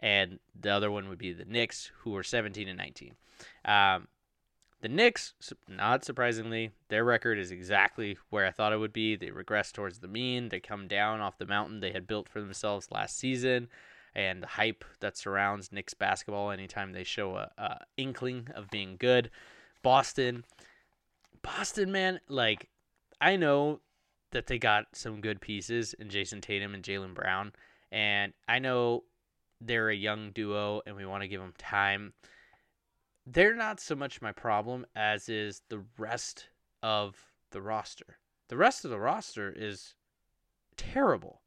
and 0.00 0.38
the 0.58 0.70
other 0.70 0.90
one 0.90 1.08
would 1.08 1.18
be 1.18 1.32
the 1.32 1.44
Knicks, 1.44 1.90
who 2.00 2.10
were 2.10 2.22
17 2.22 2.68
and 2.68 2.78
19. 2.78 3.14
Um, 3.64 4.08
the 4.82 4.88
Knicks, 4.88 5.34
not 5.68 6.04
surprisingly, 6.04 6.72
their 6.88 7.04
record 7.04 7.38
is 7.38 7.52
exactly 7.52 8.18
where 8.30 8.46
I 8.46 8.50
thought 8.50 8.72
it 8.72 8.78
would 8.78 8.92
be. 8.92 9.14
They 9.14 9.30
regress 9.30 9.70
towards 9.70 10.00
the 10.00 10.08
mean. 10.08 10.48
They 10.48 10.58
come 10.58 10.88
down 10.88 11.20
off 11.20 11.38
the 11.38 11.46
mountain 11.46 11.78
they 11.78 11.92
had 11.92 12.08
built 12.08 12.28
for 12.28 12.40
themselves 12.40 12.90
last 12.90 13.16
season, 13.16 13.68
and 14.12 14.42
the 14.42 14.48
hype 14.48 14.84
that 14.98 15.16
surrounds 15.16 15.70
Knicks 15.70 15.94
basketball 15.94 16.50
anytime 16.50 16.92
they 16.92 17.04
show 17.04 17.36
a, 17.36 17.50
a 17.56 17.78
inkling 17.96 18.48
of 18.56 18.70
being 18.70 18.96
good. 18.98 19.30
Boston, 19.82 20.44
Boston, 21.42 21.92
man, 21.92 22.18
like 22.28 22.68
I 23.22 23.36
know 23.36 23.80
that 24.32 24.48
they 24.48 24.58
got 24.58 24.86
some 24.94 25.20
good 25.20 25.40
pieces 25.40 25.94
in 25.94 26.08
Jayson 26.08 26.40
Tatum 26.40 26.74
and 26.74 26.82
Jaylen 26.82 27.14
Brown, 27.14 27.52
and 27.92 28.32
I 28.48 28.58
know 28.58 29.04
they're 29.60 29.90
a 29.90 29.94
young 29.94 30.32
duo 30.32 30.82
and 30.86 30.96
we 30.96 31.06
want 31.06 31.22
to 31.22 31.28
give 31.28 31.40
them 31.40 31.54
time. 31.56 32.14
They're 33.24 33.54
not 33.54 33.78
so 33.78 33.94
much 33.94 34.20
my 34.20 34.32
problem 34.32 34.84
as 34.96 35.28
is 35.28 35.62
the 35.68 35.84
rest 35.96 36.48
of 36.82 37.14
the 37.52 37.62
roster. 37.62 38.18
The 38.48 38.56
rest 38.56 38.84
of 38.84 38.90
the 38.90 38.98
roster 38.98 39.54
is 39.56 39.94
terrible. 40.76 41.42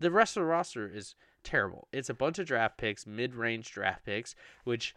The 0.00 0.10
rest 0.10 0.36
of 0.36 0.40
the 0.40 0.48
roster 0.48 0.90
is 0.92 1.14
terrible. 1.44 1.86
It's 1.92 2.10
a 2.10 2.14
bunch 2.14 2.40
of 2.40 2.46
draft 2.46 2.76
picks, 2.76 3.06
mid-range 3.06 3.70
draft 3.70 4.04
picks, 4.04 4.34
which 4.64 4.96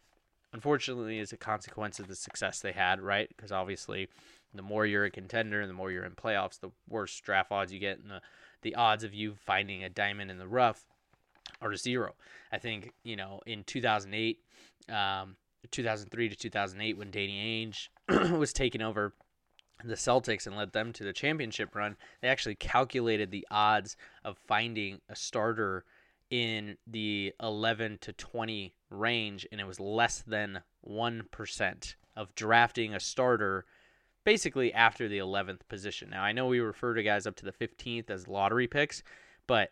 unfortunately 0.52 1.20
is 1.20 1.32
a 1.32 1.38
consequence 1.38 2.00
of 2.00 2.08
the 2.08 2.16
success 2.16 2.60
they 2.60 2.72
had, 2.72 3.02
right? 3.02 3.28
Because 3.30 3.52
obviously 3.52 4.10
the 4.58 4.64
more 4.64 4.86
you're 4.86 5.06
a 5.06 5.12
contender 5.12 5.62
and 5.62 5.70
the 5.70 5.74
more 5.74 5.92
you're 5.92 6.06
in 6.06 6.14
playoffs, 6.14 6.60
the 6.60 6.72
worse 6.88 7.20
draft 7.20 7.52
odds 7.52 7.74
you 7.74 7.80
get, 7.80 8.00
and 8.00 8.10
the 8.10 8.22
the 8.62 8.76
odds 8.76 9.04
of 9.04 9.14
you 9.14 9.36
finding 9.36 9.84
a 9.84 9.90
diamond 9.90 10.32
in 10.32 10.38
the 10.38 10.48
rough 10.48 10.86
are 11.62 11.76
zero. 11.76 12.14
I 12.52 12.58
think 12.58 12.94
you 13.04 13.16
know 13.16 13.42
in 13.46 13.64
2008, 13.64 14.40
um, 14.90 15.36
2003 15.72 16.30
to 16.30 16.36
2008 16.36 16.98
when 16.98 17.12
Danny 17.12 17.66
Ainge 17.66 17.90
was 18.38 18.54
taking 18.54 18.82
over 18.82 19.14
the 19.84 19.96
Celtics 19.96 20.48
and 20.48 20.56
led 20.56 20.72
them 20.72 20.94
to 20.94 21.04
the 21.04 21.14
championship 21.14 21.76
run, 21.76 21.98
they 22.22 22.30
actually 22.30 22.56
calculated 22.56 23.32
the 23.32 23.46
odds 23.52 23.98
of 24.24 24.38
finding 24.48 25.02
a 25.10 25.16
starter 25.16 25.84
in 26.30 26.78
the 26.88 27.34
11 27.42 28.00
to 28.02 28.14
20 28.14 28.74
range, 28.90 29.48
and 29.52 29.60
it 29.60 29.68
was 29.68 29.80
less 29.80 30.24
than 30.26 30.62
1% 30.88 31.96
of 32.16 32.36
drafting 32.36 32.94
a 32.94 33.00
starter 33.00 33.66
basically 34.24 34.74
after 34.74 35.08
the 35.08 35.18
11th 35.18 35.62
position. 35.68 36.10
Now, 36.10 36.24
I 36.24 36.32
know 36.32 36.48
we 36.48 36.60
refer 36.60 36.94
to 36.94 37.04
guys 37.04 37.28
up 37.28 37.36
to 37.38 37.46
the 37.46 37.52
15th 37.52 38.10
as 38.10 38.28
lottery 38.28 38.68
picks, 38.68 39.04
but 39.48 39.72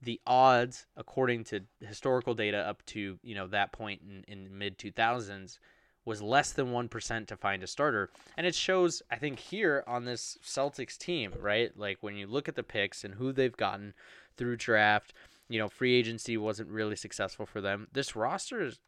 the 0.00 0.20
odds, 0.26 0.86
according 0.96 1.44
to 1.44 1.60
historical 1.80 2.34
data 2.34 2.58
up 2.58 2.84
to 2.86 3.18
you 3.22 3.34
know 3.34 3.48
that 3.48 3.72
point 3.72 4.00
in, 4.02 4.24
in 4.28 4.56
mid 4.56 4.78
2000s, 4.78 5.58
was 6.04 6.22
less 6.22 6.52
than 6.52 6.72
1% 6.72 7.26
to 7.26 7.36
find 7.36 7.62
a 7.62 7.66
starter. 7.66 8.10
And 8.36 8.46
it 8.46 8.54
shows, 8.54 9.02
I 9.10 9.16
think, 9.16 9.38
here 9.38 9.84
on 9.86 10.04
this 10.04 10.38
Celtics 10.42 10.96
team, 10.96 11.32
right? 11.38 11.70
Like 11.76 11.98
when 12.00 12.16
you 12.16 12.26
look 12.26 12.48
at 12.48 12.54
the 12.54 12.62
picks 12.62 13.04
and 13.04 13.14
who 13.14 13.32
they've 13.32 13.56
gotten 13.56 13.92
through 14.36 14.56
draft, 14.56 15.12
you 15.48 15.58
know, 15.58 15.68
free 15.68 15.94
agency 15.94 16.36
wasn't 16.36 16.70
really 16.70 16.96
successful 16.96 17.44
for 17.44 17.60
them. 17.60 17.88
This 17.92 18.16
roster 18.16 18.62
is, 18.62 18.78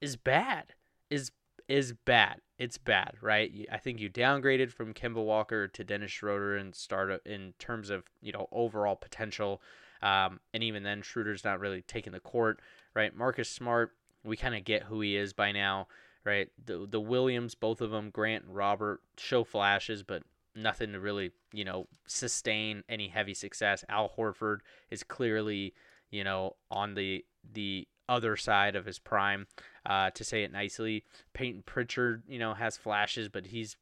is 0.00 0.16
bad, 0.16 0.74
is 1.10 1.32
is 1.68 1.94
bad. 2.04 2.40
It's 2.62 2.78
bad, 2.78 3.16
right? 3.20 3.66
I 3.72 3.78
think 3.78 3.98
you 3.98 4.08
downgraded 4.08 4.70
from 4.70 4.94
Kemba 4.94 5.16
Walker 5.16 5.66
to 5.66 5.82
Dennis 5.82 6.12
Schroeder 6.12 6.56
and 6.56 6.72
start 6.72 7.26
in 7.26 7.54
terms 7.58 7.90
of 7.90 8.04
you 8.20 8.30
know 8.30 8.46
overall 8.52 8.94
potential. 8.94 9.60
Um, 10.00 10.38
and 10.54 10.62
even 10.62 10.84
then, 10.84 11.02
Schroeder's 11.02 11.42
not 11.42 11.58
really 11.58 11.82
taking 11.82 12.12
the 12.12 12.20
court, 12.20 12.60
right? 12.94 13.16
Marcus 13.16 13.48
Smart, 13.48 13.96
we 14.22 14.36
kind 14.36 14.54
of 14.54 14.62
get 14.62 14.84
who 14.84 15.00
he 15.00 15.16
is 15.16 15.32
by 15.32 15.50
now, 15.50 15.88
right? 16.24 16.50
The 16.64 16.86
the 16.88 17.00
Williams, 17.00 17.56
both 17.56 17.80
of 17.80 17.90
them, 17.90 18.10
Grant 18.10 18.44
and 18.44 18.54
Robert, 18.54 19.00
show 19.18 19.42
flashes, 19.42 20.04
but 20.04 20.22
nothing 20.54 20.92
to 20.92 21.00
really 21.00 21.32
you 21.52 21.64
know 21.64 21.88
sustain 22.06 22.84
any 22.88 23.08
heavy 23.08 23.34
success. 23.34 23.84
Al 23.88 24.08
Horford 24.16 24.58
is 24.88 25.02
clearly 25.02 25.74
you 26.12 26.22
know 26.22 26.54
on 26.70 26.94
the 26.94 27.24
the 27.54 27.88
other 28.08 28.36
side 28.36 28.76
of 28.76 28.86
his 28.86 28.98
prime, 28.98 29.46
uh, 29.86 30.10
to 30.10 30.24
say 30.24 30.42
it 30.42 30.52
nicely. 30.52 31.04
Payton 31.32 31.62
Pritchard, 31.66 32.22
you 32.28 32.38
know, 32.38 32.54
has 32.54 32.76
flashes, 32.76 33.28
but 33.28 33.46
he's 33.46 33.76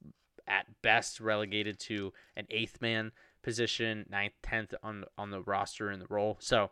at 0.47 0.67
best 0.83 1.21
relegated 1.21 1.79
to 1.79 2.13
an 2.37 2.47
eighth 2.51 2.81
man 2.81 3.13
position, 3.43 4.07
ninth, 4.11 4.35
tenth 4.43 4.75
on 4.83 5.05
on 5.17 5.31
the 5.31 5.41
roster 5.41 5.91
in 5.91 6.01
the 6.01 6.07
role. 6.09 6.37
So, 6.41 6.71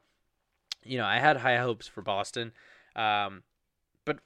you 0.84 0.98
know, 0.98 1.06
I 1.06 1.18
had 1.18 1.38
high 1.38 1.58
hopes 1.58 1.86
for 1.86 2.02
Boston, 2.02 2.52
um, 2.96 3.42
but 4.04 4.18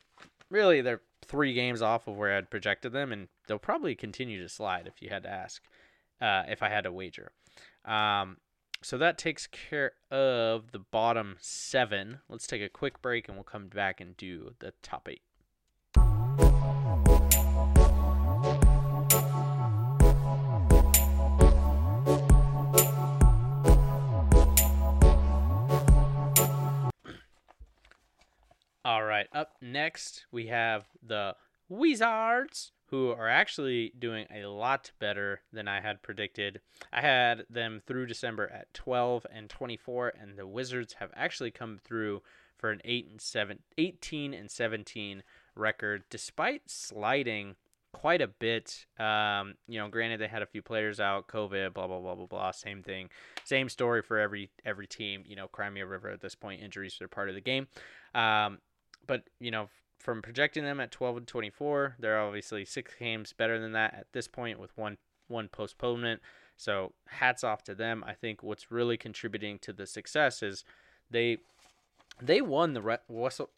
really 0.51 0.81
they're 0.81 1.03
three 1.25 1.55
games 1.55 1.83
off 1.83 2.09
of 2.09 2.17
where 2.17 2.37
I'd 2.37 2.51
projected 2.51 2.93
them, 2.93 3.13
and 3.13 3.29
they'll 3.47 3.59
probably 3.59 3.95
continue 3.95 4.43
to 4.43 4.49
slide 4.49 4.87
if 4.87 5.01
you 5.01 5.09
had 5.09 5.23
to 5.23 5.31
ask, 5.31 5.63
uh, 6.21 6.45
if 6.49 6.63
I 6.63 6.69
had 6.69 6.85
to 6.85 6.93
wager. 6.93 7.33
Um, 7.85 8.39
so 8.83 8.99
that 8.99 9.17
takes 9.17 9.47
care 9.47 9.93
of 10.11 10.73
the 10.73 10.79
bottom 10.79 11.37
seven. 11.41 12.19
Let's 12.29 12.47
take 12.47 12.63
a 12.63 12.69
quick 12.69 13.01
break 13.01 13.29
and 13.29 13.37
we'll 13.37 13.45
come 13.45 13.69
back 13.69 14.01
and 14.01 14.17
do 14.17 14.55
the 14.59 14.73
top 14.83 15.09
eight. 15.09 15.23
All 28.85 29.05
right, 29.05 29.29
up 29.33 29.57
next 29.61 30.27
we 30.33 30.49
have 30.49 30.87
the 31.01 31.37
Wizards, 31.69 32.73
who 32.93 33.09
are 33.11 33.29
actually 33.29 33.91
doing 33.99 34.27
a 34.31 34.45
lot 34.45 34.93
better 34.99 35.41
than 35.51 35.67
I 35.67 35.81
had 35.81 36.03
predicted. 36.03 36.61
I 36.93 37.01
had 37.01 37.47
them 37.49 37.81
through 37.87 38.05
December 38.05 38.47
at 38.53 38.73
12 38.75 39.27
and 39.35 39.49
24, 39.49 40.13
and 40.21 40.37
the 40.37 40.47
Wizards 40.47 40.97
have 41.01 41.11
actually 41.17 41.51
come 41.51 41.81
through 41.83 42.21
for 42.59 42.71
an 42.71 42.83
8 42.85 43.09
and 43.11 43.21
7, 43.21 43.61
18 43.79 44.35
and 44.35 44.51
17 44.51 45.23
record, 45.57 46.05
despite 46.11 46.69
sliding 46.69 47.57
quite 47.95 48.21
a 48.21 48.29
bit. 48.29 48.85
Um, 49.01 49.55
you 49.67 49.79
know, 49.79 49.89
granted 49.89 50.21
they 50.21 50.29
had 50.29 50.43
a 50.43 50.47
few 50.47 50.61
players 50.61 51.01
out, 51.01 51.29
COVID, 51.29 51.73
blah 51.73 51.87
blah 51.87 51.99
blah 51.99 52.15
blah 52.15 52.27
blah. 52.27 52.51
Same 52.51 52.83
thing, 52.83 53.09
same 53.45 53.71
story 53.71 54.03
for 54.03 54.19
every 54.19 54.51
every 54.67 54.87
team. 54.87 55.25
You 55.27 55.37
know, 55.37 55.49
Crimea 55.49 55.87
River 55.87 56.11
at 56.11 56.21
this 56.21 56.35
point, 56.35 56.63
injuries 56.63 57.01
are 57.01 57.09
part 57.09 57.31
of 57.31 57.35
the 57.35 57.41
game. 57.41 57.69
Um, 58.15 58.59
but 59.07 59.23
you 59.41 59.51
know, 59.51 59.71
from 60.03 60.21
projecting 60.21 60.65
them 60.65 60.81
at 60.81 60.91
12 60.91 61.17
and 61.19 61.27
24, 61.27 61.97
they're 61.99 62.21
obviously 62.21 62.65
six 62.65 62.93
games 62.99 63.33
better 63.33 63.61
than 63.61 63.73
that 63.73 63.95
at 63.95 64.07
this 64.13 64.27
point 64.27 64.59
with 64.59 64.77
one 64.77 64.99
one 65.29 65.49
postponement. 65.49 66.21
So 66.57 66.93
hats 67.07 67.43
off 67.45 67.63
to 67.65 67.75
them. 67.75 68.05
I 68.07 68.13
think 68.13 68.43
what's 68.43 68.71
really 68.71 68.97
contributing 68.97 69.59
to 69.61 69.73
the 69.73 69.87
success 69.87 70.43
is 70.43 70.65
they 71.11 71.39
they 72.21 72.43
won 72.43 72.75
the 72.75 73.01
Russell 73.09 73.51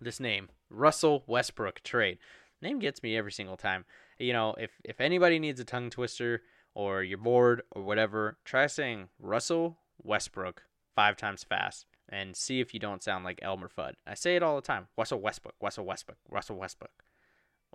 this 0.00 0.20
name 0.20 0.48
Russell 0.68 1.22
Westbrook 1.26 1.82
trade. 1.82 2.18
Name 2.60 2.80
gets 2.80 3.02
me 3.02 3.16
every 3.16 3.32
single 3.32 3.56
time. 3.56 3.84
You 4.18 4.32
know, 4.32 4.54
if 4.58 4.72
if 4.84 5.00
anybody 5.00 5.38
needs 5.38 5.60
a 5.60 5.64
tongue 5.64 5.88
twister 5.88 6.42
or 6.74 7.02
you're 7.02 7.16
bored 7.16 7.62
or 7.70 7.82
whatever, 7.82 8.38
try 8.44 8.66
saying 8.66 9.08
Russell 9.20 9.78
Westbrook 10.02 10.64
five 10.96 11.16
times 11.16 11.44
fast 11.44 11.86
and 12.08 12.36
see 12.36 12.60
if 12.60 12.74
you 12.74 12.80
don't 12.80 13.02
sound 13.02 13.24
like 13.24 13.38
Elmer 13.42 13.68
Fudd. 13.68 13.94
I 14.06 14.14
say 14.14 14.36
it 14.36 14.42
all 14.42 14.56
the 14.56 14.62
time. 14.62 14.88
Russell 14.96 15.20
Westbrook, 15.20 15.54
Russell 15.60 15.84
Westbrook, 15.84 16.18
Russell 16.30 16.56
Westbrook. 16.56 17.04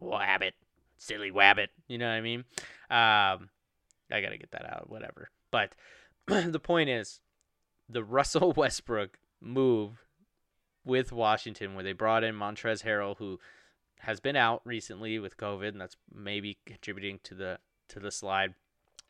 Wabbit, 0.01 0.53
silly 0.97 1.31
wabbit. 1.31 1.67
You 1.87 1.97
know 1.97 2.07
what 2.07 2.15
I 2.15 2.21
mean? 2.21 2.39
Um, 2.89 3.49
I 4.11 4.21
gotta 4.21 4.37
get 4.37 4.51
that 4.51 4.65
out. 4.65 4.89
Whatever. 4.89 5.29
But 5.51 5.73
the 6.27 6.59
point 6.59 6.89
is, 6.89 7.21
the 7.87 8.03
Russell 8.03 8.51
Westbrook 8.57 9.17
move 9.41 10.05
with 10.85 11.11
Washington, 11.11 11.75
where 11.75 11.83
they 11.83 11.93
brought 11.93 12.23
in 12.23 12.35
Montrezl 12.35 12.83
Harrell, 12.83 13.17
who 13.17 13.39
has 13.99 14.19
been 14.19 14.35
out 14.35 14.61
recently 14.63 15.19
with 15.19 15.37
COVID, 15.37 15.69
and 15.69 15.81
that's 15.81 15.97
maybe 16.13 16.57
contributing 16.65 17.19
to 17.23 17.35
the 17.35 17.59
to 17.89 17.99
the 17.99 18.11
slide. 18.11 18.53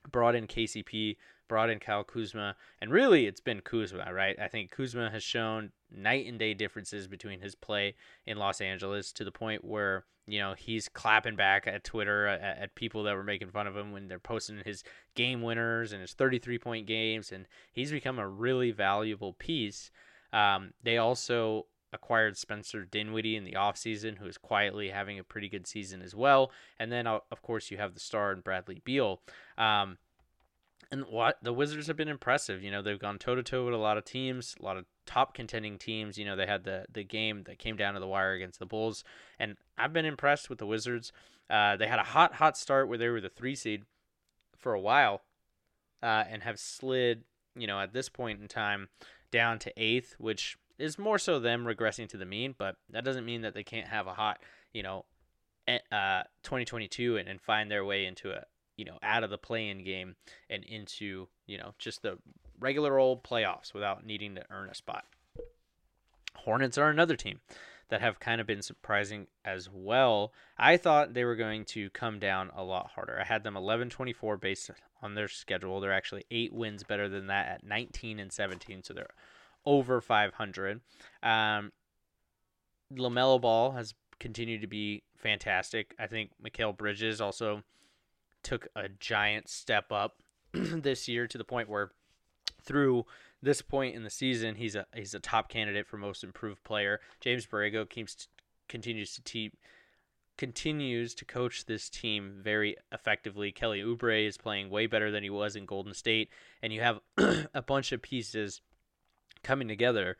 Brought 0.09 0.35
in 0.35 0.47
KCP, 0.47 1.17
brought 1.49 1.69
in 1.69 1.79
Kyle 1.79 2.05
Kuzma, 2.05 2.55
and 2.79 2.91
really 2.91 3.25
it's 3.25 3.41
been 3.41 3.59
Kuzma, 3.59 4.13
right? 4.13 4.37
I 4.39 4.47
think 4.47 4.71
Kuzma 4.71 5.09
has 5.09 5.23
shown 5.23 5.71
night 5.91 6.25
and 6.27 6.39
day 6.39 6.53
differences 6.53 7.07
between 7.07 7.41
his 7.41 7.55
play 7.55 7.95
in 8.25 8.37
Los 8.37 8.61
Angeles 8.61 9.11
to 9.13 9.25
the 9.25 9.31
point 9.31 9.65
where 9.65 10.05
you 10.27 10.39
know 10.39 10.53
he's 10.57 10.87
clapping 10.87 11.35
back 11.35 11.67
at 11.67 11.83
Twitter 11.83 12.27
at, 12.27 12.41
at, 12.41 12.75
people 12.75 13.03
that 13.03 13.15
were 13.15 13.23
making 13.23 13.49
fun 13.49 13.67
of 13.67 13.75
him 13.75 13.91
when 13.91 14.07
they're 14.07 14.19
posting 14.19 14.61
his 14.63 14.83
game 15.15 15.41
winners 15.41 15.91
and 15.91 15.99
his 15.99 16.13
33 16.13 16.57
point 16.59 16.87
games, 16.87 17.33
and 17.33 17.47
he's 17.73 17.91
become 17.91 18.19
a 18.19 18.27
really 18.27 18.71
valuable 18.71 19.33
piece. 19.33 19.91
Um, 20.31 20.73
they 20.83 20.97
also 20.97 21.65
acquired 21.91 22.37
Spencer 22.37 22.85
Dinwiddie 22.85 23.35
in 23.35 23.43
the 23.43 23.53
offseason, 23.53 24.17
who 24.17 24.27
is 24.27 24.37
quietly 24.37 24.89
having 24.89 25.17
a 25.17 25.23
pretty 25.23 25.49
good 25.49 25.65
season 25.65 26.01
as 26.01 26.15
well. 26.15 26.51
And 26.77 26.91
then, 26.91 27.07
of 27.07 27.41
course, 27.41 27.71
you 27.71 27.77
have 27.77 27.93
the 27.93 27.99
star 27.99 28.31
in 28.31 28.41
Bradley 28.41 28.81
Beal. 28.83 29.21
Um, 29.57 29.97
and 30.91 31.05
what 31.05 31.37
the 31.41 31.53
Wizards 31.53 31.87
have 31.87 31.97
been 31.97 32.07
impressive. 32.07 32.63
You 32.63 32.71
know, 32.71 32.81
they've 32.81 32.99
gone 32.99 33.19
toe 33.19 33.35
to 33.35 33.43
toe 33.43 33.65
with 33.65 33.73
a 33.73 33.77
lot 33.77 33.97
of 33.97 34.05
teams, 34.05 34.55
a 34.59 34.63
lot 34.63 34.77
of 34.77 34.85
top 35.05 35.33
contending 35.33 35.77
teams. 35.77 36.17
You 36.17 36.25
know, 36.25 36.35
they 36.35 36.47
had 36.47 36.63
the 36.63 36.85
the 36.91 37.03
game 37.03 37.43
that 37.43 37.59
came 37.59 37.75
down 37.75 37.93
to 37.93 37.99
the 37.99 38.07
wire 38.07 38.33
against 38.33 38.59
the 38.59 38.65
Bulls, 38.65 39.03
and 39.37 39.57
I've 39.77 39.93
been 39.93 40.05
impressed 40.05 40.49
with 40.49 40.59
the 40.59 40.65
Wizards. 40.65 41.11
Uh, 41.49 41.75
they 41.75 41.87
had 41.87 41.99
a 41.99 42.03
hot, 42.03 42.35
hot 42.35 42.57
start 42.57 42.87
where 42.87 42.97
they 42.97 43.09
were 43.09 43.21
the 43.21 43.29
three 43.29 43.55
seed 43.55 43.83
for 44.55 44.73
a 44.73 44.79
while, 44.81 45.21
uh, 46.01 46.23
and 46.29 46.43
have 46.43 46.59
slid. 46.59 47.23
You 47.55 47.67
know, 47.67 47.79
at 47.79 47.93
this 47.93 48.09
point 48.09 48.41
in 48.41 48.47
time, 48.47 48.89
down 49.31 49.59
to 49.59 49.73
eighth, 49.75 50.15
which 50.17 50.57
is 50.77 50.97
more 50.97 51.19
so 51.19 51.39
them 51.39 51.65
regressing 51.65 52.07
to 52.09 52.17
the 52.17 52.25
mean, 52.25 52.55
but 52.57 52.77
that 52.89 53.03
doesn't 53.03 53.25
mean 53.25 53.41
that 53.41 53.53
they 53.53 53.63
can't 53.63 53.87
have 53.87 54.07
a 54.07 54.13
hot, 54.13 54.39
you 54.71 54.81
know, 54.81 55.05
uh, 55.67 56.23
2022 56.43 57.17
and, 57.17 57.27
and 57.27 57.41
find 57.41 57.69
their 57.69 57.83
way 57.83 58.05
into 58.05 58.31
a, 58.31 58.43
you 58.79 58.85
know, 58.85 58.97
out 59.03 59.25
of 59.25 59.29
the 59.29 59.37
play-in 59.37 59.83
game 59.83 60.15
and 60.49 60.63
into, 60.63 61.27
you 61.45 61.57
know, 61.57 61.73
just 61.77 62.01
the 62.01 62.17
regular 62.61 62.97
old 62.97 63.25
playoffs 63.25 63.73
without 63.73 64.05
needing 64.05 64.35
to 64.35 64.43
earn 64.49 64.69
a 64.69 64.73
spot. 64.73 65.03
Hornets 66.33 66.77
are 66.77 66.89
another 66.89 67.17
team 67.17 67.41
that 67.89 67.99
have 67.99 68.21
kind 68.21 68.39
of 68.39 68.47
been 68.47 68.61
surprising 68.61 69.27
as 69.43 69.69
well. 69.69 70.31
I 70.57 70.77
thought 70.77 71.13
they 71.13 71.25
were 71.25 71.35
going 71.35 71.65
to 71.65 71.89
come 71.89 72.19
down 72.19 72.51
a 72.55 72.63
lot 72.63 72.91
harder. 72.95 73.19
I 73.19 73.25
had 73.25 73.43
them 73.43 73.55
11-24 73.55 74.39
based 74.39 74.71
on 75.01 75.13
their 75.13 75.27
schedule. 75.27 75.81
They're 75.81 75.91
actually 75.91 76.23
8 76.31 76.53
wins 76.53 76.83
better 76.83 77.09
than 77.09 77.27
that 77.27 77.47
at 77.49 77.63
19 77.65 78.17
and 78.17 78.31
17, 78.31 78.83
so 78.83 78.93
they're 78.93 79.07
over 79.65 79.99
500. 79.99 80.79
Um, 81.21 81.73
LaMelo 82.93 83.41
Ball 83.41 83.71
has 83.71 83.93
continued 84.21 84.61
to 84.61 84.67
be 84.67 85.03
fantastic. 85.17 85.95
I 85.99 86.07
think 86.07 86.31
Mikal 86.41 86.77
Bridges 86.77 87.19
also 87.19 87.63
took 88.43 88.67
a 88.75 88.89
giant 88.89 89.49
step 89.49 89.91
up 89.91 90.17
this 90.53 91.07
year 91.07 91.27
to 91.27 91.37
the 91.37 91.43
point 91.43 91.69
where 91.69 91.91
through 92.61 93.05
this 93.41 93.61
point 93.61 93.95
in 93.95 94.03
the 94.03 94.09
season, 94.09 94.55
he's 94.55 94.75
a 94.75 94.85
he's 94.93 95.13
a 95.13 95.19
top 95.19 95.49
candidate 95.49 95.87
for 95.87 95.97
most 95.97 96.23
improved 96.23 96.63
player. 96.63 96.99
James 97.19 97.45
Borrego 97.45 97.89
keeps 97.89 98.27
continues 98.67 99.13
to 99.15 99.21
te- 99.21 99.53
continues 100.37 101.13
to 101.15 101.25
coach 101.25 101.65
this 101.65 101.89
team 101.89 102.39
very 102.41 102.75
effectively. 102.91 103.51
Kelly 103.51 103.81
Oubre 103.81 104.25
is 104.25 104.37
playing 104.37 104.69
way 104.69 104.87
better 104.87 105.11
than 105.11 105.23
he 105.23 105.29
was 105.29 105.55
in 105.55 105.65
Golden 105.65 105.93
State, 105.93 106.29
and 106.61 106.71
you 106.71 106.81
have 106.81 106.99
a 107.53 107.61
bunch 107.61 107.91
of 107.91 108.01
pieces 108.01 108.61
coming 109.43 109.67
together 109.67 110.17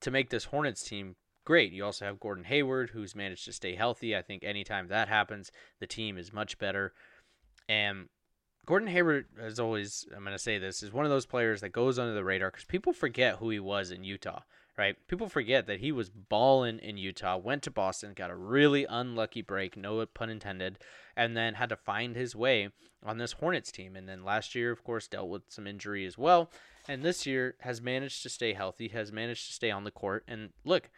to 0.00 0.10
make 0.10 0.30
this 0.30 0.44
Hornets 0.44 0.82
team 0.82 1.16
great. 1.44 1.72
You 1.72 1.84
also 1.84 2.04
have 2.04 2.20
Gordon 2.20 2.44
Hayward, 2.44 2.90
who's 2.90 3.14
managed 3.14 3.44
to 3.46 3.52
stay 3.52 3.74
healthy. 3.74 4.16
I 4.16 4.22
think 4.22 4.44
anytime 4.44 4.88
that 4.88 5.08
happens, 5.08 5.50
the 5.80 5.86
team 5.86 6.18
is 6.18 6.32
much 6.32 6.58
better. 6.58 6.92
And 7.68 8.08
Gordon 8.64 8.88
Hayward, 8.88 9.26
as 9.40 9.58
always, 9.58 10.06
I'm 10.14 10.22
going 10.22 10.34
to 10.34 10.38
say 10.38 10.58
this, 10.58 10.82
is 10.82 10.92
one 10.92 11.04
of 11.04 11.10
those 11.10 11.26
players 11.26 11.60
that 11.62 11.70
goes 11.70 11.98
under 11.98 12.14
the 12.14 12.24
radar 12.24 12.50
because 12.50 12.64
people 12.64 12.92
forget 12.92 13.36
who 13.36 13.50
he 13.50 13.58
was 13.58 13.90
in 13.90 14.04
Utah, 14.04 14.42
right? 14.78 14.96
People 15.08 15.28
forget 15.28 15.66
that 15.66 15.80
he 15.80 15.90
was 15.90 16.10
balling 16.10 16.78
in 16.78 16.96
Utah, 16.96 17.36
went 17.36 17.64
to 17.64 17.72
Boston, 17.72 18.12
got 18.14 18.30
a 18.30 18.36
really 18.36 18.86
unlucky 18.88 19.42
break, 19.42 19.76
no 19.76 20.06
pun 20.06 20.30
intended, 20.30 20.78
and 21.16 21.36
then 21.36 21.54
had 21.54 21.70
to 21.70 21.76
find 21.76 22.14
his 22.14 22.36
way 22.36 22.68
on 23.04 23.18
this 23.18 23.32
Hornets 23.32 23.72
team. 23.72 23.96
And 23.96 24.08
then 24.08 24.24
last 24.24 24.54
year, 24.54 24.70
of 24.70 24.84
course, 24.84 25.08
dealt 25.08 25.28
with 25.28 25.42
some 25.48 25.66
injury 25.66 26.06
as 26.06 26.16
well. 26.16 26.48
And 26.88 27.02
this 27.02 27.26
year 27.26 27.56
has 27.60 27.80
managed 27.80 28.22
to 28.22 28.28
stay 28.28 28.52
healthy, 28.52 28.88
has 28.88 29.10
managed 29.10 29.48
to 29.48 29.52
stay 29.52 29.72
on 29.72 29.82
the 29.82 29.90
court. 29.90 30.24
And 30.28 30.50
look, 30.64 30.88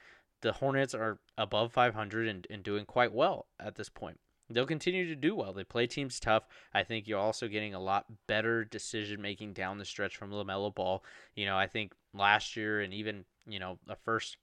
the 0.42 0.52
Hornets 0.52 0.94
are 0.94 1.18
above 1.38 1.72
500 1.72 2.28
and, 2.28 2.46
and 2.50 2.62
doing 2.62 2.84
quite 2.84 3.14
well 3.14 3.46
at 3.58 3.76
this 3.76 3.88
point 3.88 4.20
they'll 4.50 4.66
continue 4.66 5.06
to 5.08 5.16
do 5.16 5.34
well. 5.34 5.52
They 5.52 5.64
play 5.64 5.86
teams 5.86 6.20
tough. 6.20 6.46
I 6.72 6.82
think 6.82 7.06
you're 7.06 7.18
also 7.18 7.48
getting 7.48 7.74
a 7.74 7.80
lot 7.80 8.06
better 8.26 8.64
decision 8.64 9.22
making 9.22 9.54
down 9.54 9.78
the 9.78 9.84
stretch 9.84 10.16
from 10.16 10.30
LaMelo 10.30 10.74
Ball. 10.74 11.02
You 11.34 11.46
know, 11.46 11.56
I 11.56 11.66
think 11.66 11.92
last 12.12 12.56
year 12.56 12.80
and 12.80 12.92
even, 12.92 13.24
you 13.46 13.58
know, 13.58 13.78
the 13.86 13.96
first 13.96 14.36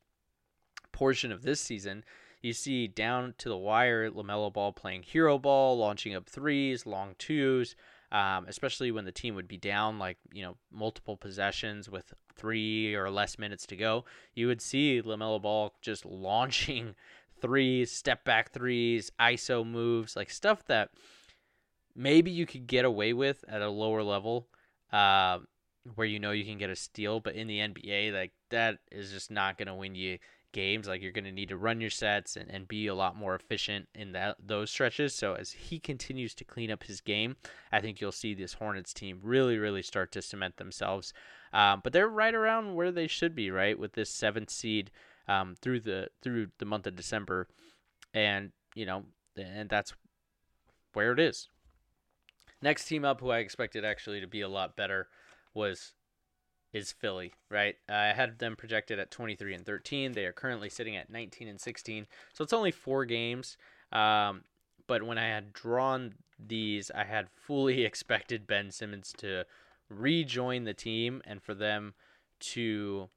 portion 0.92 1.32
of 1.32 1.44
this 1.44 1.62
season, 1.62 2.04
you 2.42 2.54
see 2.54 2.88
down 2.88 3.36
to 3.38 3.50
the 3.50 3.58
wire 3.58 4.10
LaMelo 4.10 4.52
Ball 4.52 4.74
playing 4.74 5.04
hero 5.04 5.38
ball, 5.38 5.78
launching 5.78 6.16
up 6.16 6.28
threes, 6.28 6.86
long 6.86 7.16
twos. 7.18 7.76
Um, 8.12 8.46
especially 8.50 8.92
when 8.92 9.06
the 9.06 9.12
team 9.14 9.36
would 9.36 9.48
be 9.48 9.56
down 9.56 9.98
like 9.98 10.18
you 10.34 10.44
know 10.44 10.58
multiple 10.70 11.16
possessions 11.16 11.90
with 11.90 12.14
three 12.36 12.94
or 12.94 13.10
less 13.10 13.40
minutes 13.40 13.66
to 13.68 13.78
go, 13.78 14.04
you 14.34 14.48
would 14.48 14.62
see 14.62 15.02
LaMelo 15.02 15.42
Ball 15.42 15.74
just 15.82 16.06
launching 16.08 16.96
threes, 17.42 17.92
step 17.92 18.24
back 18.24 18.52
threes, 18.52 19.12
ISO 19.20 19.66
moves, 19.66 20.16
like 20.16 20.30
stuff 20.30 20.66
that 20.68 20.90
maybe 21.96 22.32
you 22.32 22.46
could 22.46 22.68
get 22.68 22.86
away 22.86 23.14
with 23.14 23.44
at 23.48 23.62
a 23.62 23.70
lower 23.70 24.04
level, 24.04 24.48
uh, 24.94 25.40
where 25.96 26.08
you 26.08 26.20
know 26.20 26.32
you 26.32 26.46
can 26.46 26.58
get 26.58 26.70
a 26.70 26.76
steal. 26.76 27.20
But 27.20 27.36
in 27.36 27.48
the 27.48 27.60
NBA, 27.60 28.14
like 28.14 28.32
that 28.50 28.80
is 28.92 29.12
just 29.12 29.32
not 29.32 29.58
going 29.58 29.68
to 29.68 29.76
win 29.76 29.96
you 29.96 30.20
games. 30.52 30.88
Like 30.88 31.02
you're 31.02 31.12
going 31.12 31.26
to 31.26 31.32
need 31.32 31.50
to 31.50 31.58
run 31.58 31.82
your 31.82 31.90
sets 31.90 32.36
and, 32.36 32.50
and 32.50 32.68
be 32.68 32.88
a 32.88 32.96
lot 32.96 33.16
more 33.16 33.36
efficient 33.36 33.88
in 33.96 34.12
that 34.14 34.38
those 34.44 34.70
stretches. 34.70 35.14
So 35.14 35.34
as 35.34 35.52
he 35.52 35.80
continues 35.80 36.34
to 36.36 36.44
clean 36.44 36.72
up 36.72 36.84
his 36.84 37.02
game, 37.02 37.36
I 37.72 37.80
think 37.80 38.02
you'll 38.02 38.12
see 38.12 38.34
this 38.34 38.54
Hornets 38.54 38.94
team 38.94 39.20
really, 39.24 39.58
really 39.58 39.82
start 39.82 40.12
to 40.14 40.22
cement 40.22 40.58
themselves. 40.58 41.14
Um, 41.54 41.82
but 41.84 41.94
they're 41.94 42.08
right 42.08 42.34
around 42.34 42.76
where 42.76 42.92
they 42.92 43.08
should 43.08 43.36
be, 43.36 43.52
right, 43.52 43.78
with 43.78 43.94
this 43.94 44.10
seventh 44.10 44.50
seed 44.50 44.92
um, 45.28 45.56
through 45.62 45.82
the 45.82 46.10
through 46.22 46.48
the 46.58 46.66
month 46.66 46.88
of 46.88 46.96
December, 46.96 47.48
and 48.14 48.52
you 48.76 48.86
know, 48.86 49.04
and 49.38 49.70
that's 49.70 49.94
where 50.94 51.12
it 51.12 51.20
is. 51.20 51.50
Next 52.62 52.86
team 52.86 53.04
up, 53.04 53.22
who 53.22 53.32
I 53.32 53.40
expected 53.40 53.84
actually 53.84 54.22
to 54.22 54.28
be 54.28 54.42
a 54.42 54.50
lot 54.50 54.76
better, 54.76 55.08
was 55.54 55.94
is 56.74 56.92
Philly, 56.92 57.34
right? 57.50 57.76
I 57.90 58.14
had 58.14 58.40
them 58.40 58.56
projected 58.56 58.98
at 58.98 59.12
23 59.12 59.54
and 59.54 59.66
13. 59.66 60.14
They 60.14 60.26
are 60.26 60.32
currently 60.32 60.70
sitting 60.70 60.96
at 60.96 61.10
19 61.10 61.48
and 61.48 61.60
16. 61.60 62.08
So 62.34 62.44
it's 62.44 62.54
only 62.54 62.72
four 62.72 63.04
games. 63.04 63.58
Um, 63.92 64.46
but 64.88 65.04
when 65.04 65.18
I 65.18 65.28
had 65.28 65.54
drawn 65.54 66.14
these, 66.40 66.90
I 66.92 67.04
had 67.04 67.30
fully 67.30 67.84
expected 67.86 68.48
Ben 68.48 68.72
Simmons 68.72 69.14
to 69.18 69.46
rejoin 69.90 70.64
the 70.64 70.74
team 70.74 71.22
and 71.26 71.44
for 71.44 71.54
them 71.54 71.94
to 72.40 73.10